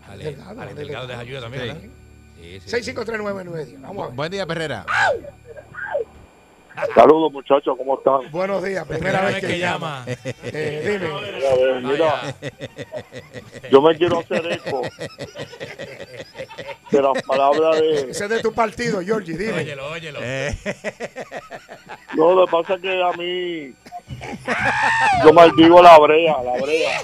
Ale, 0.07 0.23
Delgado, 0.23 0.61
Ale 0.61 0.73
Delgado 0.73 1.07
de 1.07 1.15
Delgado. 1.15 1.19
Ayuda 1.19 1.41
también, 1.41 1.91
Sí. 2.37 2.59
Sí, 2.61 2.69
sí. 2.69 2.93
6539910 2.93 3.81
vamos 3.81 4.03
a 4.03 4.07
ver 4.07 4.15
Buen 4.15 4.31
día, 4.31 4.45
Perrera. 4.45 4.85
Saludos 6.93 7.31
muchachos, 7.31 7.75
¿cómo 7.77 7.97
están? 7.97 8.31
buenos 8.31 8.63
días 8.63 8.85
primera, 8.87 9.21
vez 9.25 9.39
que, 9.43 9.59
llama, 9.59 10.05
Eh, 10.43 10.99
dime 10.99 11.81
Mira, 11.81 12.35
yo 13.71 13.81
me 13.81 13.95
quiero 13.97 14.19
hacer 14.19 14.51
eco 14.51 14.81
de 16.91 17.01
las 17.01 17.23
palabras 17.23 17.79
de... 17.79 18.11
Ese 18.11 18.25
es 18.25 18.29
de 18.29 18.41
tu 18.41 18.53
partido, 18.53 19.01
Georgie, 19.01 19.37
dime. 19.37 19.59
Óyelo, 19.59 19.89
óyelo. 19.89 20.19
Eh, 20.21 20.55
No, 22.15 22.33
lo 22.33 22.45
que 22.45 22.51
pasa 22.51 22.73
es 22.75 22.81
que 22.81 23.03
a 23.03 23.11
mí 23.13 23.73
yo 25.23 25.33
maldigo 25.33 25.81
la 25.81 25.97
brea, 25.99 26.35
la 26.43 26.61
brea. 26.61 27.01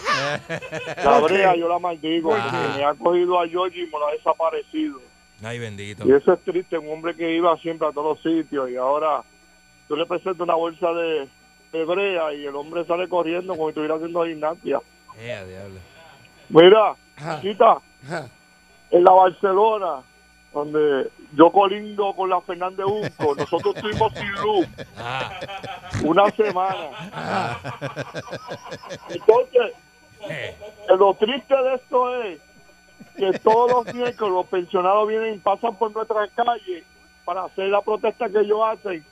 La 1.04 1.20
brea 1.20 1.56
yo 1.56 1.68
la 1.68 1.80
maldigo 1.80 2.32
me 2.76 2.84
ha 2.84 2.94
cogido 2.94 3.40
a 3.40 3.48
Georgie 3.48 3.84
y 3.84 3.86
me 3.86 4.00
lo 4.00 4.08
ha 4.08 4.12
desaparecido. 4.12 5.00
Ay, 5.44 5.60
bendito. 5.60 6.08
Y 6.08 6.14
eso 6.14 6.34
es 6.34 6.40
triste, 6.42 6.78
un 6.78 6.90
hombre 6.90 7.16
que 7.16 7.36
iba 7.36 7.56
siempre 7.58 7.88
a 7.88 7.92
todos 7.92 8.18
los 8.24 8.24
sitios 8.24 8.70
y 8.70 8.76
ahora 8.76 9.24
tú 9.92 9.98
le 9.98 10.06
presentas 10.06 10.40
una 10.40 10.56
bolsa 10.56 10.88
de, 10.94 11.28
de 11.74 11.84
brea 11.84 12.34
y 12.34 12.46
el 12.46 12.56
hombre 12.56 12.86
sale 12.86 13.10
corriendo 13.10 13.54
como 13.56 13.66
si 13.66 13.70
estuviera 13.72 13.96
haciendo 13.96 14.24
gimnasia. 14.24 14.80
Eh. 15.20 15.70
Mira, 16.48 16.96
Chita, 17.42 17.82
en 18.90 19.04
la 19.04 19.12
Barcelona, 19.12 20.02
donde 20.54 21.12
yo 21.34 21.52
colindo 21.52 22.14
con 22.14 22.30
la 22.30 22.40
Fernández 22.40 22.86
Unco, 22.86 23.36
nosotros 23.38 23.76
estuvimos 23.76 24.14
sin 24.14 24.32
luz 24.32 24.68
Ah, 24.98 25.30
una 26.06 26.32
semana. 26.32 27.60
Entonces, 29.10 29.74
eh, 30.30 30.56
eh, 30.88 30.98
lo 30.98 31.14
triste 31.16 31.54
de 31.54 31.76
esto 31.76 32.24
es 32.24 32.40
que 33.18 33.40
todos 33.40 33.72
los 33.72 33.94
miércoles 33.94 34.34
los 34.34 34.48
pensionados 34.48 35.06
vienen 35.10 35.36
y 35.36 35.40
pasan 35.40 35.76
por 35.76 35.92
nuestra 35.92 36.30
calle 36.30 36.86
para 37.26 37.44
hacer 37.44 37.68
la 37.68 37.82
protesta 37.82 38.30
que 38.30 38.40
ellos 38.40 38.62
hacen 38.66 39.11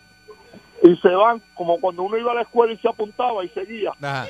y 0.91 0.97
se 0.97 1.09
van 1.09 1.41
como 1.53 1.79
cuando 1.79 2.03
uno 2.03 2.17
iba 2.17 2.31
a 2.31 2.35
la 2.35 2.41
escuela 2.41 2.73
y 2.73 2.77
se 2.77 2.87
apuntaba 2.89 3.43
y 3.43 3.49
seguía. 3.49 3.91
ajá. 4.01 4.27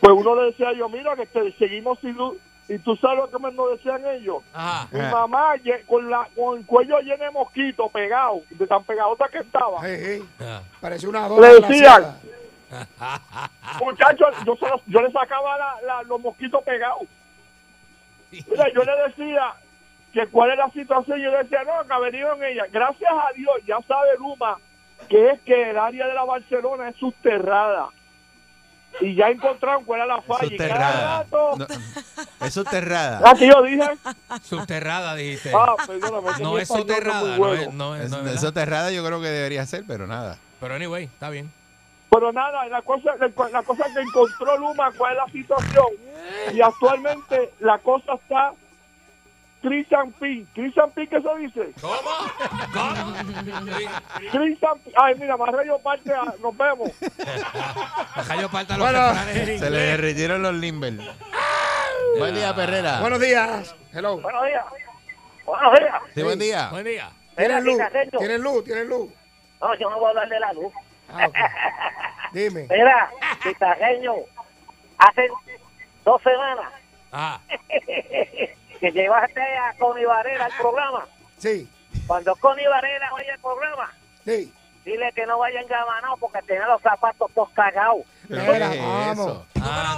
Pues 0.00 0.12
uno 0.16 0.34
le 0.36 0.46
decía 0.50 0.72
yo, 0.72 0.88
mira 0.88 1.14
que 1.16 1.26
te- 1.26 1.52
seguimos 1.52 1.98
sin 2.00 2.12
luz. 2.16 2.36
Y 2.68 2.78
tú 2.78 2.94
sabes 2.96 3.18
lo 3.18 3.28
que 3.30 3.38
me 3.44 3.50
nos 3.52 3.70
decían 3.72 4.04
ellos. 4.06 4.42
ajá. 4.54 4.88
Mi 4.92 5.00
Ajá. 5.00 5.10
mamá 5.10 5.54
con, 5.86 6.08
la, 6.08 6.28
con 6.36 6.58
el 6.58 6.66
cuello 6.66 7.00
lleno 7.00 7.24
de 7.24 7.30
mosquito 7.32 7.88
pegado, 7.88 8.42
de 8.50 8.66
tan 8.66 8.84
pegajosa 8.84 9.26
que 9.28 9.38
estaba. 9.38 9.78
Hey, 9.84 10.22
hey. 10.38 10.60
Parece 10.80 11.08
una 11.08 11.26
dona. 11.28 11.48
Le 11.48 11.60
decían. 11.60 12.16
Muchachos, 13.80 14.28
yo, 14.46 14.54
se 14.56 14.68
los- 14.68 14.82
yo 14.86 15.00
le 15.02 15.10
sacaba 15.10 15.58
la- 15.58 15.76
la- 15.86 16.02
los 16.04 16.20
mosquitos 16.20 16.62
pegados. 16.62 17.02
Mira, 18.30 18.66
yo 18.72 18.82
le 18.84 18.92
decía 19.08 19.52
que 20.12 20.26
cuál 20.28 20.52
es 20.52 20.58
la 20.58 20.70
situación. 20.70 21.18
Yo 21.20 21.30
le 21.32 21.38
decía, 21.38 21.64
no, 21.64 21.84
que 21.86 21.92
ha 21.92 21.98
venido 21.98 22.32
en 22.34 22.44
ella. 22.44 22.66
Gracias 22.70 23.10
a 23.12 23.32
Dios, 23.34 23.54
ya 23.66 23.78
sabe 23.88 24.08
Luma 24.18 24.56
que 25.08 25.30
es 25.30 25.40
que 25.42 25.70
el 25.70 25.78
área 25.78 26.06
de 26.06 26.14
la 26.14 26.24
Barcelona 26.24 26.88
es 26.90 26.96
subterrada. 26.96 27.88
Y 29.00 29.14
ya 29.14 29.28
encontraron 29.28 29.84
cuál 29.84 30.00
era 30.00 30.16
la 30.16 30.22
falla. 30.22 30.46
Y 30.52 30.56
cada 30.56 30.68
Subterrada. 30.68 31.18
rato- 31.22 31.56
No, 31.58 32.46
es 32.46 32.54
subterrada. 32.54 33.20
Ah, 33.24 33.34
que 33.38 33.46
yo 33.48 33.62
dije. 33.62 33.88
Subterrada, 34.42 35.14
dijiste. 35.14 35.52
Ah, 35.54 35.76
perdóname. 35.86 36.38
no 36.42 36.58
es 36.58 36.68
soterrada, 36.68 37.38
no 37.38 37.54
es, 37.54 37.72
no 37.72 37.94
es, 37.96 38.10
no 38.10 38.16
es 38.16 38.20
es 38.20 38.24
verdad. 38.24 38.40
soterrada 38.40 38.90
yo 38.90 39.04
creo 39.04 39.20
que 39.20 39.28
debería 39.28 39.64
ser, 39.64 39.84
pero 39.86 40.06
nada. 40.08 40.38
Pero 40.60 40.74
anyway, 40.74 41.04
está 41.04 41.30
bien. 41.30 41.50
Pero 42.10 42.32
nada, 42.32 42.66
la 42.66 42.82
cosa, 42.82 43.12
la 43.52 43.62
cosa 43.62 43.84
que 43.94 44.00
encontró 44.00 44.58
Luma, 44.58 44.90
cuál 44.98 45.12
es 45.12 45.18
la 45.24 45.32
situación. 45.32 45.86
Y 46.52 46.60
actualmente 46.60 47.52
la 47.60 47.78
cosa 47.78 48.14
está 48.14 48.52
Christian 49.62 50.12
Pin. 50.12 50.46
Christian 50.54 50.90
Pin, 50.92 51.06
¿qué 51.06 51.20
se 51.20 51.36
dice? 51.38 51.72
¿Cómo? 51.80 51.94
¿Cómo? 52.72 53.12
Christian 54.32 54.78
Pin. 54.82 54.92
Ay, 54.96 55.14
mira, 55.18 55.36
más 55.36 55.50
rayo 55.50 55.78
parte, 55.80 56.12
a- 56.12 56.34
nos 56.40 56.56
vemos. 56.56 56.90
Ajá, 58.14 58.36
yo 58.40 58.48
falta 58.48 58.76
los 58.78 58.86
Bueno, 58.88 59.08
refranes 59.08 59.36
en 59.36 59.44
Se 59.44 59.48
le 59.48 59.54
inglés. 59.56 59.72
derritieron 59.72 60.42
los 60.42 60.54
limber. 60.54 60.94
Buen 62.18 62.34
día, 62.34 62.54
Perrera. 62.54 63.00
Buenos 63.00 63.20
días. 63.20 63.74
Hello. 63.92 64.18
Buenos 64.20 64.46
días. 64.46 64.64
Buenos 65.44 65.78
días. 65.78 65.94
Sí, 66.14 66.22
buen 66.22 66.38
día. 66.38 66.68
Buen 66.70 66.84
día. 66.84 67.10
¿Tienes 67.36 67.64
luz? 67.64 67.78
Carreño. 67.78 68.18
¿Tienes 68.18 68.40
luz? 68.40 68.64
¿Tienes 68.64 68.86
luz? 68.86 69.10
No, 69.60 69.74
yo 69.78 69.90
no 69.90 69.96
voy 69.98 70.06
a 70.06 70.08
hablar 70.10 70.28
de 70.28 70.40
la 70.40 70.52
luz. 70.52 70.72
Ah, 71.12 71.26
ok. 71.26 71.36
Dime. 72.32 72.66
Mira, 72.70 73.10
Citarreño, 73.42 74.12
hace 74.98 75.28
dos 76.04 76.22
semanas 76.22 76.72
Ajá. 77.12 77.40
que 78.80 78.90
llevaste 78.90 79.40
a 79.40 79.74
Connie 79.78 80.06
Varela 80.06 80.46
al 80.46 80.52
programa. 80.58 81.06
Sí, 81.38 81.68
Cuando 82.06 82.34
Connie 82.36 82.66
Varela 82.66 83.12
oye 83.14 83.30
el 83.30 83.38
programa, 83.40 83.92
sí. 84.24 84.52
Dile 84.84 85.12
que 85.14 85.26
no 85.26 85.38
vaya 85.38 85.60
engabanado 85.60 86.16
porque 86.18 86.40
tiene 86.46 86.64
los 86.66 86.80
zapatos 86.82 87.30
todos 87.34 87.50
cagados. 87.50 88.02
¿Pero 88.28 88.52
Mira, 88.52 88.68
vamos. 88.78 89.42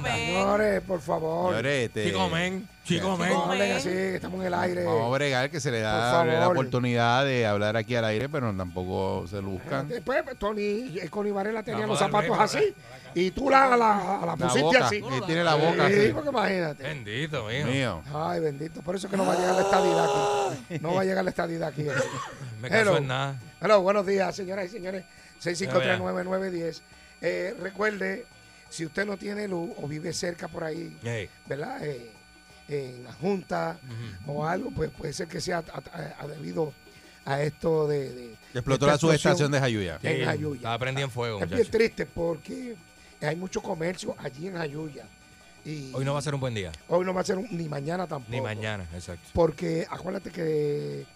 Señores, 0.04 0.80
por 0.82 1.00
favor. 1.00 1.50
Señores, 1.50 1.86
este, 1.86 2.04
Chico 2.06 2.28
men, 2.30 2.68
chico 2.84 3.16
men. 3.16 3.28
No 3.30 3.44
hablen 3.52 3.72
así, 3.76 3.90
estamos 3.90 4.40
en 4.40 4.46
el 4.46 4.54
aire. 4.54 4.84
Vamos 4.84 5.06
a 5.06 5.10
bregar 5.18 5.50
que 5.50 5.60
se 5.60 5.70
le 5.70 5.80
da 5.80 6.24
la 6.24 6.48
oportunidad 6.48 7.24
de 7.24 7.46
hablar 7.46 7.76
aquí 7.76 7.94
al 7.94 8.04
aire, 8.06 8.28
pero 8.28 8.52
tampoco 8.54 9.26
se 9.28 9.40
buscan. 9.40 9.88
Después, 9.88 10.22
Tony, 10.38 10.98
eh, 10.98 11.08
Connie 11.10 11.32
Varela 11.32 11.62
tenía 11.62 11.82
Vamos 11.82 12.00
los 12.00 12.10
zapatos 12.10 12.38
así. 12.38 12.74
Y 13.14 13.30
tú 13.32 13.50
la, 13.50 13.68
la, 13.76 13.76
la 13.76 14.26
La 14.26 14.36
pusiste 14.36 14.62
boca, 14.62 14.86
así. 14.86 14.96
él 14.96 15.22
tiene 15.26 15.44
la 15.44 15.54
boca 15.54 15.86
Sí, 15.88 15.94
así. 16.00 16.12
porque 16.14 16.28
imagínate. 16.30 16.82
Bendito. 16.82 17.46
Mío. 17.66 18.02
Ay, 18.14 18.40
bendito. 18.40 18.80
Por 18.80 18.96
eso 18.96 19.06
es 19.06 19.10
que 19.10 19.16
no 19.18 19.26
va 19.26 19.34
a 19.34 19.36
llegar 19.38 19.54
la 19.54 19.62
estadidad 19.62 20.04
aquí. 20.04 20.78
No 20.80 20.94
va 20.94 21.00
a 21.02 21.04
llegar 21.04 21.24
la 21.24 21.30
estadidad 21.30 21.68
aquí. 21.68 21.84
Me 22.62 22.68
caso 22.70 22.96
en 22.96 23.06
nada. 23.06 23.36
Hello, 23.62 23.80
buenos 23.82 24.04
días, 24.06 24.34
señoras 24.34 24.66
y 24.66 24.68
señores. 24.70 25.04
6539910. 25.42 26.80
Eh, 27.20 27.54
recuerde, 27.60 28.26
si 28.68 28.84
usted 28.86 29.06
no 29.06 29.16
tiene 29.16 29.46
luz 29.46 29.70
o 29.80 29.86
vive 29.86 30.12
cerca 30.12 30.48
por 30.48 30.64
ahí. 30.64 30.96
¿verdad? 31.46 31.84
Eh, 31.84 32.10
en 32.68 33.04
la 33.04 33.12
Junta 33.12 33.78
o 34.26 34.46
algo, 34.46 34.70
pues 34.70 34.90
puede 34.90 35.12
ser 35.12 35.28
que 35.28 35.40
sea 35.40 35.58
a- 35.58 35.82
a- 35.92 36.14
a- 36.24 36.26
debido 36.28 36.72
a 37.24 37.42
esto 37.42 37.86
de... 37.86 38.10
de- 38.10 38.36
Explotó 38.54 38.86
la 38.86 38.98
subestación 38.98 39.52
de 39.52 39.60
Jayuya. 39.60 39.98
en 40.02 40.16
Sí, 40.18 40.24
Jayuya. 40.24 40.56
Estaba 40.56 40.78
prendido 40.78 41.04
en 41.06 41.10
fuego, 41.10 41.42
Es 41.42 41.50
bien 41.50 41.70
triste 41.70 42.06
porque 42.06 42.76
hay 43.20 43.36
mucho 43.36 43.60
comercio 43.62 44.14
allí 44.18 44.48
en 44.48 44.54
Jayuya. 44.56 45.04
Y 45.64 45.92
Hoy 45.94 46.04
no 46.04 46.12
va 46.14 46.18
a 46.18 46.22
ser 46.22 46.34
un 46.34 46.40
buen 46.40 46.54
día. 46.54 46.72
hoy 46.88 47.04
no 47.04 47.14
va 47.14 47.20
a 47.20 47.24
ser 47.24 47.38
un- 47.38 47.46
ni 47.56 47.68
mañana 47.68 48.06
tampoco. 48.08 48.32
Ni 48.32 48.40
mañana, 48.40 48.84
exacto. 48.94 49.28
Porque 49.32 49.86
acuérdate 49.88 50.30
que 50.30 51.06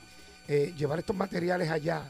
eh, 0.48 0.72
llevar 0.76 1.00
estos 1.00 1.16
materiales 1.16 1.68
allá 1.70 2.04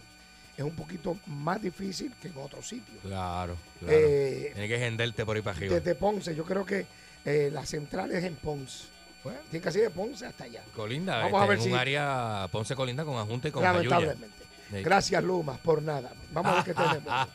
es 0.57 0.65
un 0.65 0.75
poquito 0.75 1.17
más 1.27 1.61
difícil 1.61 2.13
que 2.21 2.29
en 2.29 2.35
otros 2.39 2.67
sitios. 2.67 2.99
Claro, 3.03 3.57
claro. 3.81 3.97
Eh, 3.99 4.51
Tienes 4.55 4.71
que 4.71 4.79
genderte 4.79 5.25
por 5.27 5.37
ahí 5.37 5.43
para 5.43 5.57
arriba. 5.57 5.75
desde 5.75 5.95
Ponce, 5.95 6.35
yo 6.35 6.45
creo 6.45 6.65
que 6.65 6.87
eh, 7.25 7.51
la 7.53 7.65
central 7.67 8.11
es 8.13 8.25
en 8.25 8.37
Ponce. 8.37 8.87
Bueno. 9.25 9.39
Tiene 9.51 9.63
que 9.65 9.71
ser 9.73 9.83
de 9.83 9.91
Ponce 9.91 10.25
hasta 10.27 10.45
allá. 10.45 10.63
Colinda, 10.75 11.17
Vamos 11.19 11.33
este, 11.33 11.45
a 11.45 11.47
ver 11.49 11.59
en 11.59 11.65
si- 11.65 11.71
un 11.73 11.77
área, 11.79 12.49
Ponce 12.53 12.75
Colinda 12.77 13.05
con 13.05 13.17
Ajunta 13.17 13.49
y 13.49 13.51
con. 13.51 13.63
Lamentablemente. 13.63 14.37
Sí. 14.71 14.83
Gracias, 14.83 15.23
Lumas, 15.23 15.59
por 15.59 15.81
nada. 15.83 16.11
Vamos 16.33 16.53
a 16.53 16.55
ver 16.57 16.65
qué 16.65 16.75
tenemos. 16.75 17.29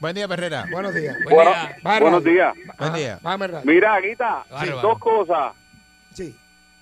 Buen 0.00 0.14
día, 0.14 0.26
Perrera. 0.28 0.66
Buenos 0.70 0.94
días. 0.94 1.16
Buen 1.24 1.34
Bueno, 1.36 1.50
día. 1.50 1.76
Va, 1.86 2.00
buenos 2.00 2.24
días. 2.24 2.54
Buen 2.78 2.92
día. 2.94 3.18
Mira, 3.64 4.00
Guita, 4.00 4.44
Bárbaro. 4.50 4.80
dos 4.82 4.98
cosas. 4.98 5.54
Sí. 6.14 6.34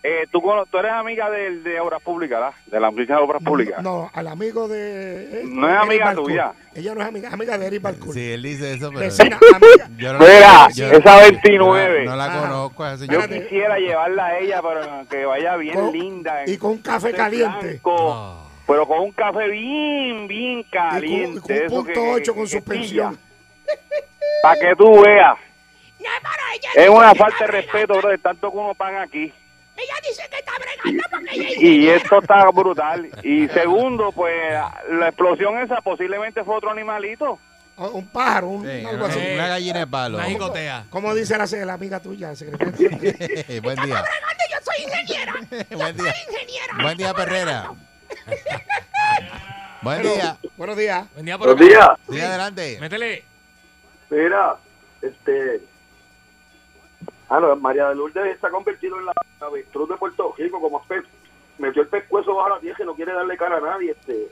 Eh, 0.02 0.26
tú, 0.33 0.42
tú 0.71 0.78
eres 0.78 0.92
amiga 0.92 1.28
del- 1.28 1.62
de, 1.62 1.78
Obras 1.78 2.00
Públicas, 2.02 2.40
¿verdad? 2.40 2.54
De 2.66 2.80
la 2.80 2.88
oficina 2.88 3.16
de 3.19 3.23
Obras 3.23 3.42
Públicas. 3.42 3.83
No, 3.83 4.11
al 4.14 4.28
amigo 4.28 4.66
de. 4.66 5.40
eh, 5.40 5.42
No 5.45 5.66
es 5.69 5.75
Eric 5.75 5.83
amiga 5.83 6.04
Balcour. 6.07 6.25
tuya. 6.25 6.52
Ella 6.75 6.95
no 6.95 7.00
es 7.02 7.07
amiga, 7.09 7.28
es 7.28 7.35
amiga 7.35 7.59
de 7.59 7.66
Eric 7.66 7.83
Balcour. 7.83 8.14
Sí, 8.14 8.33
él 8.33 8.42
dice 8.42 8.73
eso, 8.73 8.88
pero 8.88 9.00
Vecina, 9.00 9.38
amiga. 9.54 9.90
yo 9.99 10.12
no, 10.14 10.19
Mira, 10.21 10.69
yo- 10.75 10.87
esa 10.90 11.16
yo 11.16 11.30
29. 11.33 12.04
No, 12.07 12.16
la 12.16 12.25
Ah. 12.25 12.40
conozco 12.40 12.85
a 12.85 12.95
esa 12.95 13.04
Yo. 13.04 13.21
Espérate. 13.21 13.42
quisiera 13.42 13.76
llevarla 13.78 14.26
a 14.26 14.38
ella, 14.38 14.62
pero 14.62 15.09
que 15.11 15.25
vaya 15.26 15.57
bien 15.57 15.75
Con- 15.75 15.92
linda. 15.92 16.42
Y 16.47 16.57
con 16.57 16.71
un 16.71 16.78
café 16.78 17.12
caliente. 17.12 17.66
blanco, 17.66 18.12
Ah. 18.14 18.47
Pero 18.66 18.87
con 18.87 19.00
un 19.00 19.12
café 19.12 19.49
bien, 19.49 20.28
bien 20.28 20.61
Y 20.61 20.62
con, 20.64 20.71
caliente. 20.71 21.54
y 21.66 21.69
con 21.69 21.78
un 21.78 21.85
punto 21.85 21.92
que- 21.92 22.11
8 22.12 22.35
con 22.35 22.47
suspensión. 22.47 23.19
Para 24.42 24.61
que 24.61 24.75
tú 24.76 25.02
veas. 25.02 25.37
Es 26.75 26.88
una 26.88 27.14
falta 27.14 27.45
de 27.45 27.52
respeto, 27.52 27.95
bro, 27.99 28.09
de 28.09 28.19
tanto 28.19 28.50
que 28.50 28.57
uno 28.57 28.75
paga 28.75 29.02
aquí. 29.02 29.33
Ella 29.82 29.94
dice 30.06 30.22
que 30.30 30.38
está 30.38 30.52
bregando 30.58 31.02
porque 31.10 31.34
ella 31.34 31.49
Y 31.58 31.88
esto 31.88 32.18
está 32.20 32.50
brutal. 32.50 33.08
Y 33.22 33.49
segundo, 33.49 34.12
pues 34.12 34.34
la 34.90 35.08
explosión 35.08 35.58
esa 35.58 35.80
posiblemente 35.80 36.44
fue 36.44 36.56
otro 36.56 36.70
animalito. 36.70 37.38
O 37.76 37.88
Un 37.90 38.06
pájaro, 38.08 38.49
un, 38.49 38.66
Sí, 38.66 38.84
algo 38.84 39.06
así. 39.06 39.18
Una 39.34 39.49
gallina 39.49 39.78
de 39.78 39.87
palo. 39.87 40.18
Una 40.18 40.26
jicotea. 40.26 40.84
¿Cómo 40.90 41.14
dice 41.14 41.38
la, 41.38 41.46
la 41.64 41.72
amiga 41.75 42.00
tuya, 42.00 42.34
secretaria? 42.37 42.90
Buen 43.62 43.76
día. 43.76 44.02
bregando. 44.02 44.44
Yo 44.50 44.58
soy 44.62 44.84
ingeniera. 44.84 45.32
Buen 45.76 45.96
día. 45.96 46.14
Ingeniera. 46.28 46.82
Buen 46.82 46.99
día, 46.99 47.14
Perrera. 47.14 47.70
Buen 49.82 50.02
día. 50.02 50.37
Buenos 50.58 50.76
días. 50.76 51.06
Buen 51.14 51.25
día 51.25 51.38
por 51.38 51.49
acá. 51.50 51.64
días. 51.64 51.88
Sí, 52.10 52.20
adelante. 52.20 52.76
Métele. 52.80 53.25
Mira, 54.10 54.56
este. 55.00 55.62
Ah, 57.30 57.38
no, 57.40 57.54
María 57.56 57.88
de 57.88 57.94
Lourdes 57.94 58.38
se 58.40 58.46
ha 58.46 58.50
convertido 58.50 58.99
en 58.99 59.06
la 59.06 59.12
avestruz 59.40 59.88
de 59.88 59.96
Puerto 59.96 60.34
Rico, 60.37 60.60
como 60.60 60.82
pez. 60.84 61.04
Metió 61.58 61.82
el 61.82 61.88
pescuezo 61.88 62.34
bajo 62.34 62.49
la 62.50 62.58
vieja 62.58 62.82
y 62.82 62.87
no 62.87 62.94
quiere 62.94 63.12
darle 63.12 63.37
cara 63.37 63.56
a 63.58 63.60
nadie. 63.60 63.92
Este. 63.92 64.28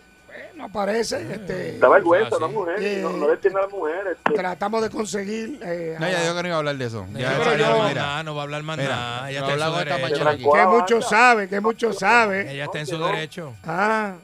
No 0.54 0.64
aparece. 0.64 1.22
Este, 1.32 1.78
Da 1.78 1.88
vergüenza, 1.88 2.34
Ah, 2.34 2.38
una 2.38 2.48
sí. 2.48 2.54
mujer, 2.54 2.76
Eh, 2.82 3.00
no, 3.02 3.10
no 3.10 3.28
le 3.28 3.34
a 3.34 3.60
la 3.60 3.68
mujer. 3.68 4.06
Este. 4.12 4.32
tratamos 4.34 4.82
de 4.82 4.90
conseguir. 4.90 5.58
Eh, 5.64 5.96
No, 5.98 6.08
ya 6.08 6.22
dijo 6.22 6.34
que 6.34 6.42
no 6.42 6.48
iba 6.48 6.56
a 6.56 6.58
hablar 6.58 6.76
de 6.76 6.84
eso. 6.84 7.06
Ya 7.12 7.30
no, 7.30 7.36
esa 7.36 7.38
va 7.38 7.50
a 7.52 7.56
ya, 7.56 7.66
hablar 7.66 7.78
más 7.78 7.88
mira. 7.88 8.02
nada, 8.02 8.22
no 8.24 8.34
va 8.34 8.40
a 8.40 8.44
hablar 8.44 8.62
más 8.64 8.76
Mira, 8.78 8.88
nada. 8.96 9.30
Ella 9.30 9.40
está 9.40 9.52
en 9.52 9.58
esta 9.60 9.78
derecho. 9.78 10.02
mañana 10.02 10.30
aquí. 10.30 10.42
que 10.52 10.66
mucho 10.66 11.02
sabe, 11.02 11.48
que 11.48 11.60
mucho 11.60 11.92
sabe. 11.92 12.52
Ella 12.52 12.64
está 12.64 12.78
en 12.80 12.86
su 12.86 12.98
derecho. 12.98 13.54
Ah, 13.64 14.14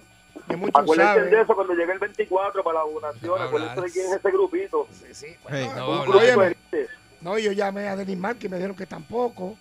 que 0.49 0.57
mucho 0.57 0.79
Acuérdense 0.79 1.21
de 1.21 1.31
sabe. 1.31 1.43
eso 1.43 1.55
cuando 1.55 1.75
llegue 1.75 1.93
el 1.93 1.99
24 1.99 2.63
para 2.65 2.79
la 2.81 2.85
vacunación. 2.85 3.39
No 3.39 3.45
Acuérdense 3.45 3.81
de 3.81 3.91
quién 3.91 4.07
es 4.07 4.13
ese 4.13 4.31
grupito. 4.31 4.87
Sí, 4.93 5.07
sí, 5.15 5.27
Hey. 5.49 5.69
bueno, 5.75 6.05
No 6.07 6.13
Un 6.13 6.19
de- 6.21 6.89
No, 7.25 7.39
yo 7.39 7.51
llamé 7.53 7.89
a 7.89 7.97
Denis 7.97 8.17
Mark 8.19 8.39
y 8.43 8.49
me 8.49 8.57
dijeron 8.59 8.77
que 8.77 8.87
tampoco. 8.87 9.57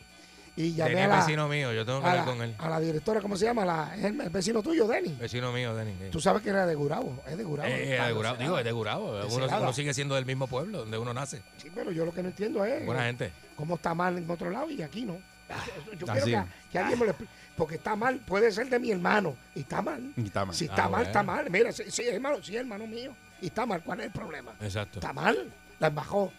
Y 0.55 0.73
llamé 0.75 0.91
Denis 0.91 1.01
a 1.01 1.03
es 1.05 1.09
la, 1.09 1.25
vecino 1.25 1.47
mío, 1.47 1.73
yo 1.73 1.83
tengo 1.83 1.99
que 2.01 2.05
a, 2.05 2.11
hablar 2.11 2.25
la, 2.27 2.31
con 2.31 2.41
él. 2.43 2.55
a 2.59 2.69
la 2.69 2.79
directora, 2.79 3.21
¿cómo 3.21 3.35
se 3.35 3.45
llama? 3.45 3.65
La, 3.65 3.95
es 3.97 4.03
el, 4.03 4.21
el 4.21 4.29
vecino 4.29 4.61
tuyo, 4.61 4.87
Denis. 4.87 5.17
Vecino 5.17 5.51
mío, 5.51 5.73
Denis. 5.75 5.95
sí. 5.99 6.09
Tú 6.11 6.19
sabes 6.19 6.43
que 6.43 6.49
era 6.49 6.67
de 6.67 6.75
Gurabo, 6.75 7.23
es 7.27 7.35
de 7.37 7.43
Gurabo. 7.43 7.69
Eh, 7.69 7.99
de 8.05 8.11
Gurabo, 8.13 8.37
digo, 8.37 8.59
es 8.59 8.65
de 8.65 8.71
Gurabo. 8.71 9.15
De 9.17 9.25
Uno, 9.33 9.73
sigue 9.73 9.93
siendo 9.95 10.13
del 10.13 10.25
mismo 10.27 10.45
pueblo 10.45 10.79
donde 10.79 10.97
uno 10.99 11.11
nace. 11.13 11.41
Sí, 11.57 11.71
pero 11.73 11.91
yo 11.91 12.05
lo 12.05 12.13
que 12.13 12.21
no 12.21 12.29
entiendo 12.29 12.63
es 12.65 12.85
Buena 12.85 13.05
gente. 13.05 13.31
cómo 13.55 13.75
está 13.75 13.95
mal 13.95 14.15
en 14.17 14.29
otro 14.29 14.51
lado 14.51 14.69
y 14.69 14.81
aquí 14.83 15.05
no. 15.05 15.17
Yo 15.97 16.11
Así. 16.11 16.23
quiero 16.23 16.43
que, 16.45 16.51
que 16.71 16.79
alguien 16.79 16.99
me 16.99 17.05
lo 17.05 17.11
explique. 17.11 17.33
Porque 17.55 17.75
está 17.75 17.95
mal, 17.95 18.17
puede 18.19 18.51
ser 18.51 18.69
de 18.69 18.79
mi 18.79 18.91
hermano. 18.91 19.35
Y 19.55 19.61
está 19.61 19.81
mal. 19.81 20.11
Y 20.17 20.25
está 20.25 20.45
mal. 20.45 20.55
Si 20.55 20.65
Ah, 20.65 20.69
está 20.69 20.81
mal, 20.83 20.89
bueno. 20.91 21.05
está 21.05 21.23
mal. 21.23 21.49
Mira, 21.49 21.71
sí, 21.71 21.83
sí, 21.89 22.03
hermano, 22.07 22.37
sí, 22.43 22.55
hermano 22.55 22.85
mío. 22.87 23.15
Y 23.41 23.47
está 23.47 23.65
mal, 23.65 23.81
¿cuál 23.83 23.99
es 24.01 24.05
el 24.07 24.11
problema? 24.11 24.53
Exacto. 24.61 24.99
Está 24.99 25.13
mal, 25.13 25.51
la 25.79 25.87
embajó. 25.87 26.31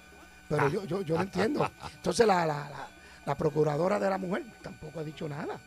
Pero 0.48 0.68
yo, 0.68 0.84
yo, 0.84 1.02
yo 1.02 1.16
no 1.16 1.22
entiendo. 1.22 1.70
Entonces 1.94 2.26
la, 2.26 2.46
la, 2.46 2.68
la, 2.68 2.88
la 3.24 3.34
procuradora 3.36 3.98
de 3.98 4.10
la 4.10 4.18
mujer 4.18 4.44
tampoco 4.62 5.00
ha 5.00 5.04
dicho 5.04 5.28
nada. 5.28 5.58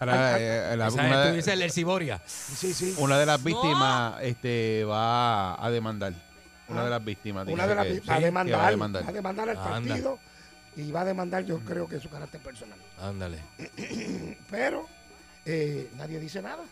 Ahora, 0.00 0.38
eh, 0.38 0.76
la- 0.76 0.88
esa 0.88 0.94
una, 0.94 1.28
el 1.28 1.58
del 1.60 1.70
Ciboria. 1.70 2.20
Sí, 2.26 2.74
sí. 2.74 2.94
una 2.98 3.18
de 3.18 3.26
las 3.26 3.42
víctimas 3.42 4.20
este, 4.22 4.84
va 4.84 5.64
a 5.64 5.70
demandar. 5.70 6.12
Una 6.68 6.84
de 6.84 6.90
las 6.90 7.04
víctimas. 7.04 7.46
Una 7.46 7.66
dice 7.66 7.68
de 7.68 7.74
las 7.74 7.84
que- 7.86 8.00
va, 8.00 8.14
a 8.14 8.16
sí, 8.16 8.20
que 8.20 8.24
demandar, 8.26 8.60
va 8.60 8.66
a 8.66 8.70
demandar. 8.70 9.04
va 9.04 9.08
a 9.08 9.12
demandar 9.12 9.48
al 9.50 9.56
Anda. 9.58 9.70
partido 9.94 10.18
y 10.76 10.90
va 10.90 11.00
a 11.02 11.04
demandar 11.04 11.44
yo 11.44 11.60
creo 11.60 11.88
que 11.88 12.00
su 12.00 12.08
carácter 12.08 12.40
personal. 12.40 12.78
Ándale. 13.00 13.38
Pero 14.50 14.88
eh, 15.44 15.90
nadie 15.96 16.18
dice 16.18 16.42
nada. 16.42 16.62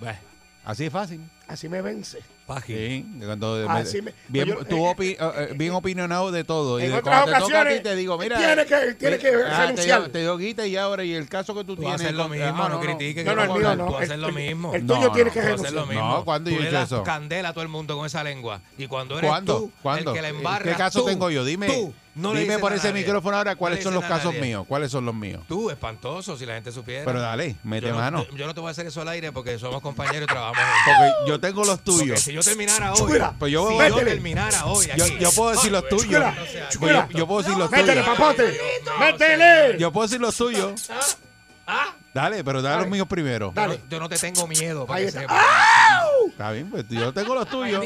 Bah, 0.00 0.16
Así 0.64 0.86
es 0.86 0.92
fácil. 0.92 1.20
Así 1.46 1.68
me 1.68 1.82
vence. 1.82 2.20
Página. 2.46 2.78
Sí, 2.78 3.06
cuando 3.24 3.68
Así 3.70 4.02
me- 4.02 4.12
bien, 4.28 4.46
pues 4.48 4.58
yo- 4.60 4.64
tú 4.66 4.76
eh, 4.86 4.94
opi- 4.94 5.16
eh, 5.18 5.48
eh, 5.50 5.54
bien 5.56 5.72
opinionado 5.72 6.30
de 6.30 6.44
todo. 6.44 6.78
Y 6.78 6.84
En 6.84 6.90
de 6.92 6.98
otras 6.98 7.20
cuando 7.22 7.24
te 7.26 7.32
toca 7.32 7.38
a 7.38 7.44
ocasiones, 7.60 7.76
ti 7.82 7.82
te 7.88 7.96
digo, 7.96 8.18
mira. 8.18 8.36
tiene 8.38 8.66
que- 8.66 8.94
tiene 8.94 9.18
que 9.18 9.28
ah, 9.28 9.32
te 9.32 9.66
renunciar. 9.66 10.08
Te 10.08 10.18
digo, 10.20 10.36
quita 10.38 10.66
y 10.66 10.76
ahora, 10.76 11.04
y 11.04 11.14
el 11.14 11.26
caso 11.28 11.54
que 11.54 11.60
tú, 11.64 11.74
Tú 11.74 11.82
tienes. 11.82 12.00
hacer 12.00 12.14
lo 12.14 12.28
mismo, 12.28 12.46
ah, 12.64 12.68
no, 12.68 12.80
critiques. 12.80 13.24
No, 13.24 13.30
que 13.30 13.36
no, 13.36 13.42
el 13.42 13.48
mío 13.48 13.56
hablar. 13.56 13.76
no. 13.78 13.86
Tú 13.86 13.96
haces 13.96 14.18
lo 14.18 14.32
mismo. 14.32 14.74
el 14.74 14.86
No, 14.86 14.94
tuyo 14.94 15.10
tiene 15.12 15.30
no, 15.30 15.34
que 15.34 15.40
haces 15.40 15.50
lo 15.60 15.64
renunciar. 15.64 15.86
mismo. 15.88 16.08
No, 16.08 16.24
¿cuándo 16.24 16.50
tú 16.50 16.56
yo 16.56 16.62
he 16.62 16.68
hecho 16.68 16.80
eso? 16.82 17.02
candela 17.02 17.48
a 17.50 17.52
todo 17.54 17.62
el 17.62 17.68
mundo 17.70 17.96
con 17.96 18.04
esa 18.06 18.22
lengua. 18.24 18.60
Y 18.76 18.86
cuando 18.86 19.18
eres 19.18 19.28
¿Cuándo? 19.30 19.56
tú 19.58 19.72
¿Cuándo? 19.82 20.10
el 20.10 20.16
que 20.16 20.22
la 20.22 20.28
embarra. 20.28 20.64
¿Qué 20.70 20.76
caso 20.76 21.04
tengo 21.04 21.30
yo? 21.30 21.44
Dime, 21.46 21.66
tú, 21.68 21.94
no 22.14 22.34
le 22.34 22.40
dime 22.40 22.58
por 22.58 22.72
ese 22.74 22.92
micrófono 22.92 23.36
ahora 23.38 23.52
No 23.52 23.58
cuáles 23.58 23.78
le 23.78 23.84
son 23.84 23.94
los 23.94 24.04
casos 24.04 24.34
míos. 24.34 24.66
¿Cuáles 24.68 24.90
son 24.90 25.06
los 25.06 25.14
míos? 25.14 25.42
Tú, 25.48 25.70
espantoso, 25.70 26.36
si 26.36 26.44
la 26.44 26.54
gente 26.54 26.72
supiera. 26.72 27.04
Pero 27.06 27.20
dale, 27.22 27.56
mete 27.64 27.86
yo 27.86 27.92
no, 27.94 27.98
mano. 28.00 28.26
yo 28.36 28.46
no 28.46 28.52
te 28.54 28.60
voy 28.60 28.68
a 28.68 28.72
hacer 28.72 28.86
eso 28.86 29.00
al 29.00 29.08
aire 29.08 29.32
porque 29.32 29.58
somos 29.58 29.80
compañeros 29.80 30.22
y 30.24 30.26
trabajamos 30.26 30.58
juntos. 30.58 30.94
Porque 30.98 31.30
yo 31.30 31.33
tengo 31.40 31.64
los 31.64 31.78
Porque 31.80 31.98
tuyos. 32.00 32.20
si 32.20 32.32
yo 32.32 32.40
terminara 32.42 32.92
hoy, 32.92 32.98
Chuela, 32.98 33.34
Pues 33.38 33.52
yo 33.52 33.66
si 33.68 33.72
yo 33.74 33.78
métele. 33.78 34.10
terminara 34.12 34.64
hoy, 34.66 34.86
Yo, 34.96 35.04
aquí, 35.04 35.18
yo 35.18 35.32
puedo 35.32 35.50
decir 35.50 35.72
los 35.72 35.88
tuyos. 35.88 36.22
Pues 36.34 36.68
chuela. 36.70 37.08
yo, 37.10 37.18
yo 37.18 37.26
puedo 37.26 37.42
decir 37.42 37.56
los 37.58 37.70
Métele, 37.70 38.00
tuyos. 38.02 38.06
papote. 38.18 38.60
Métele. 39.00 39.78
Yo 39.78 39.92
puedo 39.92 40.06
decir 40.06 40.20
los 40.20 40.36
tuyos. 40.36 40.90
Ah, 41.66 41.94
Dale, 42.12 42.44
pero 42.44 42.60
dale 42.62 42.82
los 42.82 42.88
míos 42.90 43.06
primero. 43.08 43.50
Dale. 43.54 43.80
yo 43.88 43.98
no 43.98 44.08
te 44.08 44.16
tengo 44.18 44.46
miedo. 44.46 44.86
Para 44.86 44.98
Ahí 44.98 45.04
que 45.04 45.08
está. 45.08 45.20
sepas. 45.22 45.44
Está 46.28 46.50
bien, 46.52 46.70
pues 46.70 46.84
yo 46.88 47.12
tengo 47.12 47.34
los 47.34 47.48
tuyos. 47.48 47.84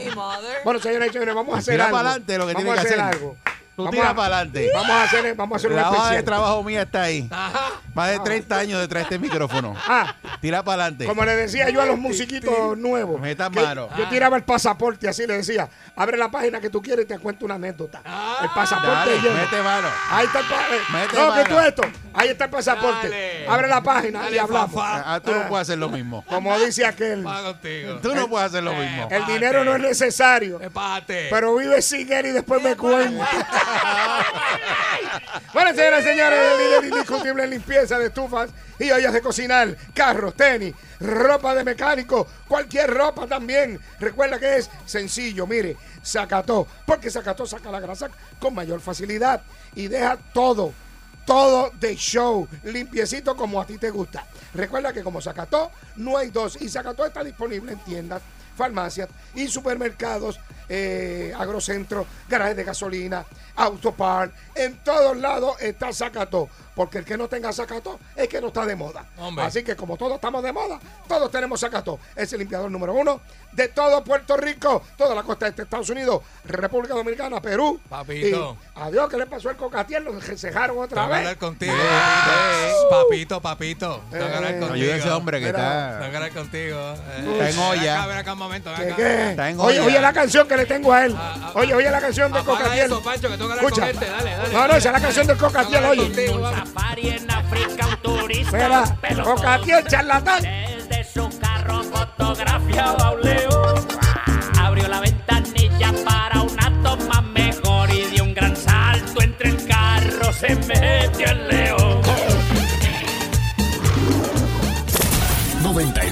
Bueno, 0.64 0.80
señores 0.80 1.10
y 1.10 1.12
señores, 1.12 1.34
vamos 1.34 1.50
a 1.52 1.54
Pues 1.56 1.62
hacer 1.64 1.74
tira 1.74 1.84
algo. 1.86 1.96
para 1.96 2.08
adelante 2.10 2.38
lo 2.38 2.46
que 2.46 2.52
vamos 2.54 2.64
tiene 2.64 2.78
a 2.78 2.82
que 2.82 2.88
hacer 2.88 3.00
algo. 3.00 3.36
Tú 3.76 3.84
Vamos 3.84 3.92
tira 3.94 4.10
a- 4.10 4.14
para 4.16 4.36
adelante. 4.38 4.70
Vamos 4.74 4.90
a 4.90 5.02
hacer, 5.04 5.34
vamos 5.36 5.54
a 5.54 5.56
hacer 5.58 5.70
un 5.70 5.76
La 5.76 5.82
hoja 5.82 5.92
de 5.92 6.02
especial. 6.02 6.24
trabajo 6.24 6.62
mía 6.64 6.82
está 6.82 7.02
ahí. 7.02 7.28
Ajá. 7.30 7.70
Más 7.94 8.10
de 8.10 8.18
30 8.18 8.58
años 8.58 8.80
detrás 8.80 9.02
de 9.08 9.14
este 9.14 9.18
micrófono. 9.20 9.76
Ah, 9.86 10.16
Tira 10.40 10.62
para 10.62 10.84
adelante. 10.84 11.04
como 11.06 11.24
le 11.24 11.34
decía 11.36 11.68
yo 11.70 11.80
a 11.82 11.86
los 11.86 11.98
musiquitos 11.98 12.76
nuevos. 12.78 13.20
Metan 13.20 13.52
que 13.52 13.60
mano. 13.60 13.88
Yo 13.96 14.08
tiraba 14.08 14.36
el 14.36 14.44
pasaporte 14.44 15.08
así, 15.08 15.26
le 15.26 15.38
decía, 15.38 15.68
abre 15.96 16.16
la 16.16 16.30
página 16.30 16.60
que 16.60 16.70
tú 16.70 16.80
quieres 16.80 17.04
y 17.04 17.08
te 17.08 17.18
cuento 17.18 17.44
una 17.44 17.56
anécdota. 17.56 18.00
el 18.42 18.48
pasaporte 18.50 18.88
Dale, 19.10 19.20
lleno. 19.20 19.34
mete 19.34 19.62
mano. 19.62 19.88
Ahí 20.10 20.26
está 20.26 20.40
el 20.40 20.46
pasaporte. 20.46 20.92
Mete 20.92 21.16
No, 21.16 21.34
que 21.34 21.44
tú 21.44 21.58
esto. 21.60 21.82
Ahí 22.14 22.28
está 22.28 22.44
el 22.44 22.50
pasaporte. 22.50 23.08
Dale. 23.08 23.48
Abre 23.48 23.68
la 23.68 23.82
página 23.82 24.20
y 24.20 24.24
Dale, 24.24 24.40
hablamos. 24.40 24.72
papá. 24.74 25.02
Ah, 25.04 25.20
tú 25.20 25.32
no 25.32 25.48
puedes 25.48 25.68
hacer 25.68 25.78
lo 25.78 25.88
mismo. 25.88 26.24
Como 26.26 26.56
dice 26.58 26.86
aquel. 26.86 27.24
Tú 28.02 28.14
no 28.14 28.28
puedes 28.28 28.46
hacer 28.48 28.62
lo 28.62 28.72
mismo. 28.74 29.08
el 29.10 29.26
dinero 29.26 29.64
no 29.64 29.74
es 29.74 29.80
necesario. 29.80 30.60
Espate. 30.60 31.28
Pero 31.30 31.56
vive 31.56 31.82
sin 31.82 32.12
él 32.12 32.26
y 32.26 32.30
después 32.30 32.62
me 32.62 32.76
cuenta. 32.76 33.28
bueno, 35.52 35.70
señoras 35.74 36.04
y 36.04 36.08
señores, 36.08 36.38
el 36.52 36.58
líder 36.58 36.84
indiscutible 36.84 37.44
en 37.44 37.50
limpieza 37.50 37.98
de 37.98 38.06
estufas 38.06 38.50
y 38.78 38.90
ollas 38.90 39.12
de 39.12 39.20
cocinar, 39.20 39.76
carros, 39.94 40.27
tenis, 40.32 40.74
ropa 41.00 41.54
de 41.54 41.64
mecánico, 41.64 42.26
cualquier 42.46 42.90
ropa 42.90 43.26
también. 43.26 43.80
Recuerda 43.98 44.38
que 44.38 44.58
es 44.58 44.70
sencillo, 44.84 45.46
mire, 45.46 45.76
Zacató, 46.04 46.66
porque 46.86 47.10
Zacató 47.10 47.46
saca 47.46 47.70
la 47.70 47.80
grasa 47.80 48.10
con 48.38 48.54
mayor 48.54 48.80
facilidad 48.80 49.42
y 49.74 49.88
deja 49.88 50.16
todo, 50.32 50.72
todo 51.26 51.70
de 51.78 51.94
show, 51.96 52.48
limpiecito 52.64 53.36
como 53.36 53.60
a 53.60 53.66
ti 53.66 53.78
te 53.78 53.90
gusta. 53.90 54.26
Recuerda 54.54 54.92
que 54.92 55.02
como 55.02 55.20
Zacató, 55.20 55.70
no 55.96 56.16
hay 56.16 56.30
dos 56.30 56.60
y 56.60 56.68
Zacató 56.68 57.06
está 57.06 57.22
disponible 57.22 57.72
en 57.72 57.78
tiendas 57.80 58.22
farmacias 58.58 59.08
y 59.34 59.48
supermercados, 59.48 60.38
eh, 60.68 61.32
agrocentros, 61.38 62.06
garajes 62.28 62.56
de 62.56 62.64
gasolina, 62.64 63.24
autopar, 63.56 64.30
en 64.54 64.76
todos 64.84 65.16
lados 65.16 65.56
está 65.60 65.92
Zacato, 65.92 66.48
porque 66.74 66.98
el 66.98 67.04
que 67.04 67.16
no 67.16 67.28
tenga 67.28 67.52
Zacato 67.52 67.98
es 68.14 68.28
que 68.28 68.40
no 68.40 68.48
está 68.48 68.66
de 68.66 68.76
moda. 68.76 69.06
Hombre. 69.16 69.44
Así 69.44 69.62
que 69.64 69.74
como 69.74 69.96
todos 69.96 70.14
estamos 70.14 70.42
de 70.42 70.52
moda, 70.52 70.78
todos 71.08 71.30
tenemos 71.30 71.58
Zacato. 71.60 71.98
Es 72.14 72.32
el 72.32 72.40
limpiador 72.40 72.70
número 72.70 72.92
uno 72.92 73.20
de 73.52 73.68
todo 73.68 74.04
Puerto 74.04 74.36
Rico, 74.36 74.82
toda 74.96 75.14
la 75.14 75.22
costa 75.22 75.48
este 75.48 75.62
de 75.62 75.64
Estados 75.64 75.90
Unidos, 75.90 76.22
República 76.44 76.94
Dominicana, 76.94 77.40
Perú. 77.40 77.80
Papito. 77.88 78.56
Y 78.76 78.80
adiós, 78.80 79.08
¿qué 79.08 79.16
le 79.16 79.26
pasó 79.26 79.48
al 79.48 79.56
cocatiel? 79.56 80.04
Lo 80.04 80.20
cejaron 80.20 80.78
otra 80.78 81.04
que 81.04 81.08
vez. 81.08 81.18
hablar 81.18 81.38
contigo, 81.38 81.72
papito. 83.04 83.40
Papito, 83.40 84.02
hablar 84.12 84.44
Eh, 84.44 84.58
contigo. 84.58 84.72
Ayuda 84.74 84.94
a 84.94 84.96
ese 84.96 85.10
hombre 85.10 85.40
que 85.40 85.46
Mira. 85.46 86.06
Está, 86.06 86.30
contigo. 86.30 86.94
Eh, 87.16 87.28
está 87.32 87.50
en 87.50 87.58
olla. 87.58 87.80
Ven 87.82 87.90
acá, 87.90 88.06
ven 88.06 88.18
acá 88.18 88.32
un 88.32 88.38
momento, 88.38 88.70
ven 88.70 88.78
¿Qué, 88.78 88.86
acá. 88.92 88.96
qué? 88.96 89.30
Está 89.30 89.50
en 89.50 89.60
Oye, 89.60 89.78
olla. 89.80 89.86
oye 89.88 90.00
la 90.00 90.12
canción 90.12 90.48
que 90.48 90.56
le 90.56 90.66
tengo 90.66 90.92
a 90.92 91.04
él. 91.06 91.14
Ah, 91.16 91.34
ah, 91.42 91.50
Oye, 91.54 91.74
oye 91.74 91.90
la 91.90 92.00
canción 92.00 92.32
de 92.32 92.38
Apaga 92.38 92.58
Cocatiel. 92.58 92.86
eso, 92.86 93.02
Pancho, 93.02 93.28
que 93.28 93.36
tengo 93.36 93.46
que 93.48 93.52
hablar 93.58 93.64
Escucha. 93.64 93.90
este. 93.90 94.06
Dale, 94.10 94.30
dale. 94.36 94.52
No, 94.52 94.68
no, 94.68 94.74
esa 94.76 94.88
es 94.88 94.92
la 94.92 95.00
canción 95.00 95.26
Tengo 95.26 95.50
que 95.52 95.58
hablar 95.76 95.84
oye. 95.90 96.02
contigo, 96.02 96.40
vamos. 96.40 96.68
Safari 96.68 97.08
en 97.08 97.30
África, 97.30 97.86
un 97.86 97.96
turista. 98.02 98.56
Espera, 98.58 98.96
pelotón. 99.00 99.36
Cocatiel, 99.36 99.84
charlatán. 99.86 100.42
Desde 100.42 101.04
su 101.12 101.28
carro 101.40 101.82
fotografiaba 101.84 103.10
un 103.12 103.20
león. 103.22 103.88
Abrió 104.60 104.88
la 104.88 105.00
ventanilla 105.00 105.92
para 106.04 106.42
una 106.42 106.82
toma 106.82 107.20
mejor 107.22 107.90
y 107.90 108.04
dio 108.06 108.24
un 108.24 108.34
gran 108.34 108.56
salto 108.56 109.22
entre 109.22 109.50
el 109.50 109.66
carro. 109.66 110.32
Se 110.32 110.54
metió 110.54 111.26
el 111.30 111.48
león. 111.48 111.67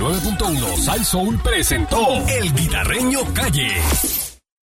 99.1 0.06 0.76
Sal 0.76 1.04
Soul 1.04 1.38
presentó 1.42 1.98
El 2.28 2.54
Guitarreño 2.54 3.24
Calle. 3.34 4.15